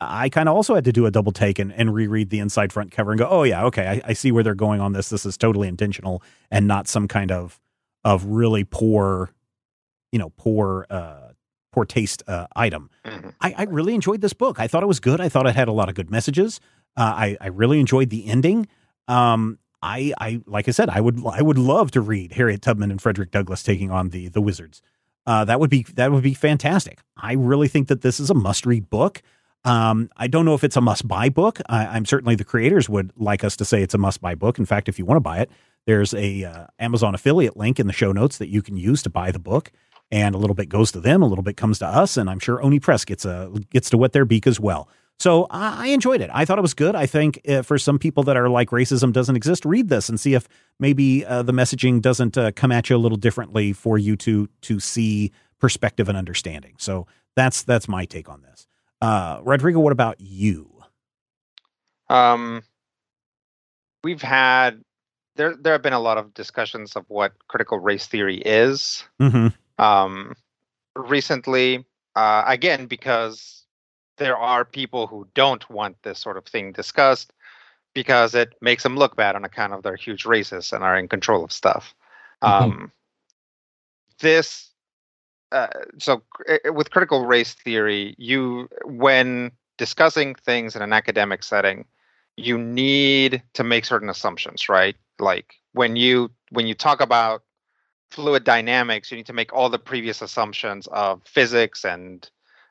[0.00, 2.72] I kind of also had to do a double take and, and reread the inside
[2.72, 5.08] front cover and go, oh yeah, okay, I, I, see where they're going on this.
[5.08, 7.58] This is totally intentional and not some kind of
[8.04, 9.30] of really poor,
[10.12, 11.32] you know, poor uh,
[11.72, 12.90] poor taste uh, item.
[13.04, 13.30] Mm-hmm.
[13.40, 14.60] I, I, really enjoyed this book.
[14.60, 15.20] I thought it was good.
[15.20, 16.60] I thought it had a lot of good messages.
[16.96, 18.68] Uh, I I really enjoyed the ending.
[19.08, 22.90] Um, I I like I said, I would I would love to read Harriet Tubman
[22.90, 24.82] and Frederick Douglass taking on the the Wizards.
[25.26, 27.00] Uh, that would be that would be fantastic.
[27.16, 29.22] I really think that this is a must read book.
[29.64, 31.60] Um, I don't know if it's a must buy book.
[31.68, 34.58] I, am certainly the creators would like us to say it's a must buy book.
[34.58, 35.50] In fact, if you want to buy it,
[35.86, 39.10] there's a uh, Amazon affiliate link in the show notes that you can use to
[39.10, 39.72] buy the book.
[40.12, 42.38] And a little bit goes to them, a little bit comes to us, and I'm
[42.38, 44.88] sure Oni Press gets a gets to wet their beak as well.
[45.18, 46.30] So I, I enjoyed it.
[46.32, 46.94] I thought it was good.
[46.94, 50.20] I think uh, for some people that are like racism doesn't exist, read this and
[50.20, 50.46] see if
[50.78, 54.48] maybe uh, the messaging doesn't uh, come at you a little differently for you to
[54.62, 56.74] to see perspective and understanding.
[56.78, 58.55] So that's that's my take on this.
[59.06, 60.68] Uh, Rodrigo, what about you?
[62.08, 62.64] Um,
[64.02, 64.82] we've had
[65.36, 65.54] there.
[65.54, 69.04] There have been a lot of discussions of what critical race theory is.
[69.22, 69.48] Mm-hmm.
[69.80, 70.34] Um,
[70.96, 71.84] recently,
[72.16, 73.64] uh, again, because
[74.18, 77.32] there are people who don't want this sort of thing discussed
[77.94, 81.06] because it makes them look bad on account of their huge races and are in
[81.06, 81.94] control of stuff.
[82.42, 82.70] Mm-hmm.
[82.72, 82.92] Um,
[84.18, 84.72] this
[85.52, 85.68] uh,
[85.98, 91.84] so eh, with critical race theory, you when discussing things in an academic setting,
[92.36, 94.96] you need to make certain assumptions, right?
[95.18, 97.42] Like when you when you talk about
[98.10, 102.28] fluid dynamics, you need to make all the previous assumptions of physics and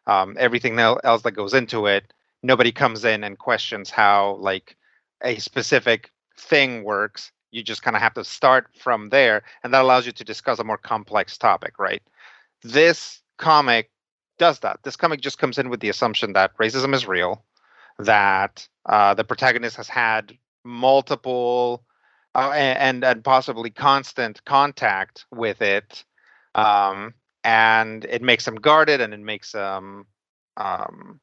[0.07, 2.13] um, everything else that goes into it.
[2.43, 4.77] Nobody comes in and questions how like
[5.23, 7.31] a specific thing works.
[7.51, 10.59] You just kind of have to start from there, and that allows you to discuss
[10.59, 12.03] a more complex topic, right?
[12.65, 13.91] This comic
[14.39, 14.79] does that.
[14.83, 17.45] This comic just comes in with the assumption that racism is real,
[17.99, 21.83] that uh, the protagonist has had multiple
[22.33, 26.03] uh, and and possibly constant contact with it,
[26.55, 27.13] um,
[27.43, 30.07] and it makes them guarded, and it makes them,
[30.57, 31.19] um,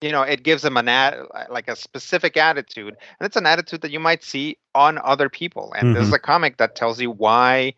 [0.00, 1.18] you know, it gives them an ad,
[1.50, 5.74] like a specific attitude, and it's an attitude that you might see on other people.
[5.76, 5.98] And mm-hmm.
[5.98, 7.74] this is a comic that tells you why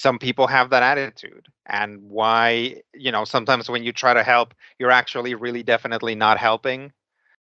[0.00, 4.54] some people have that attitude and why you know sometimes when you try to help
[4.78, 6.90] you're actually really definitely not helping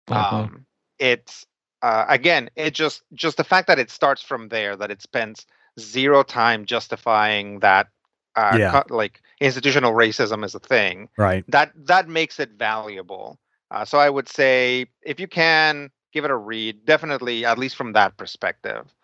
[0.06, 0.36] uh-huh.
[0.36, 0.64] um,
[1.00, 1.44] it's
[1.82, 5.46] uh, again it just just the fact that it starts from there that it spends
[5.80, 7.88] zero time justifying that
[8.36, 8.70] uh, yeah.
[8.70, 13.36] co- like institutional racism is a thing right that that makes it valuable
[13.72, 17.74] uh, so i would say if you can give it a read definitely at least
[17.74, 18.94] from that perspective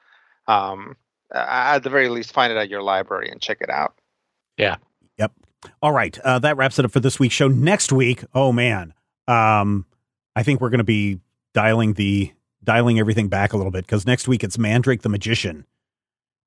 [0.46, 0.96] um,
[1.32, 3.94] at the very least find it at your library and check it out
[4.56, 4.76] yeah
[5.20, 5.32] Yep.
[5.82, 6.18] All right.
[6.20, 7.48] Uh, that wraps it up for this week's show.
[7.48, 8.94] Next week, oh man,
[9.28, 9.84] um,
[10.34, 11.20] I think we're going to be
[11.52, 12.32] dialing the
[12.64, 15.66] dialing everything back a little bit because next week it's Mandrake the Magician,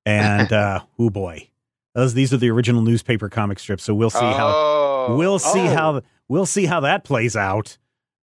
[0.05, 1.49] and uh, oh boy,
[1.93, 3.83] those these are the original newspaper comic strips.
[3.83, 4.33] So we'll see oh.
[5.07, 5.75] how we'll see oh.
[5.75, 7.77] how we'll see how that plays out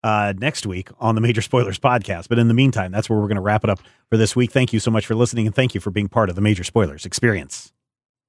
[0.03, 2.29] uh, next week on the Major Spoilers podcast.
[2.29, 3.79] But in the meantime, that's where we're going to wrap it up
[4.09, 4.51] for this week.
[4.51, 6.63] Thank you so much for listening, and thank you for being part of the Major
[6.63, 7.73] Spoilers experience.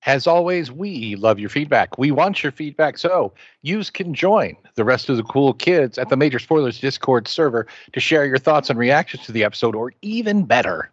[0.06, 1.98] As always, we love your feedback.
[1.98, 2.96] We want your feedback.
[2.96, 7.28] So you can join the rest of the cool kids at the Major Spoilers Discord
[7.28, 10.90] server to share your thoughts and reactions to the episode, or even better,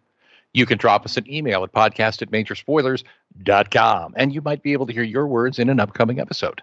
[0.52, 4.86] you can drop us an email at podcast at majorspoilers.com and you might be able
[4.86, 6.62] to hear your words in an upcoming episode.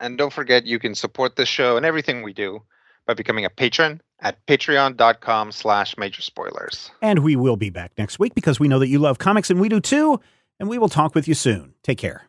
[0.00, 2.62] And don't forget, you can support this show and everything we do
[3.06, 6.90] by becoming a patron at patreon.com slash major spoilers.
[7.02, 9.60] And we will be back next week because we know that you love comics and
[9.60, 10.20] we do too
[10.58, 11.74] and we will talk with you soon.
[11.82, 12.28] Take care.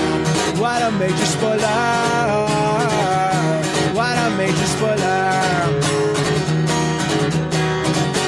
[0.61, 1.57] What a major spoiler.
[3.97, 5.31] What a major spoiler.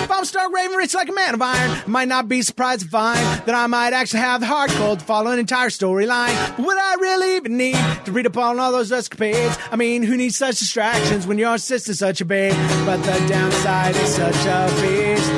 [0.04, 2.88] If I'm Stark Raven, rich like a man of iron, might not be surprised to
[2.88, 6.58] find that I might actually have the hard code to follow an entire storyline.
[6.58, 9.56] Would I really even need to read up on all those escapades?
[9.72, 12.56] I mean, who needs such distractions when your sister's such a babe?
[12.84, 15.30] But the downside is such a beast.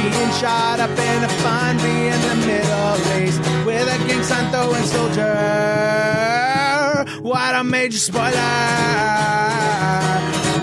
[0.00, 4.72] Being shot up in a fun be in the Middle East with a King Santo
[4.72, 6.27] and soldier.
[7.28, 8.32] What a major spoiler!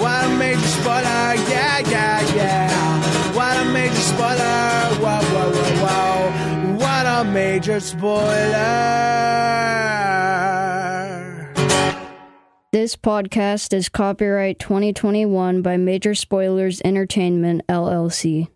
[0.02, 1.36] What a major spoiler!
[1.48, 3.36] Yeah, yeah, yeah.
[3.36, 4.96] What a major spoiler!
[4.98, 6.74] Whoa, whoa, whoa, whoa!
[6.78, 8.26] What a major spoiler!
[12.72, 18.48] This podcast is copyright 2021 by Major Spoilers Entertainment, LLC.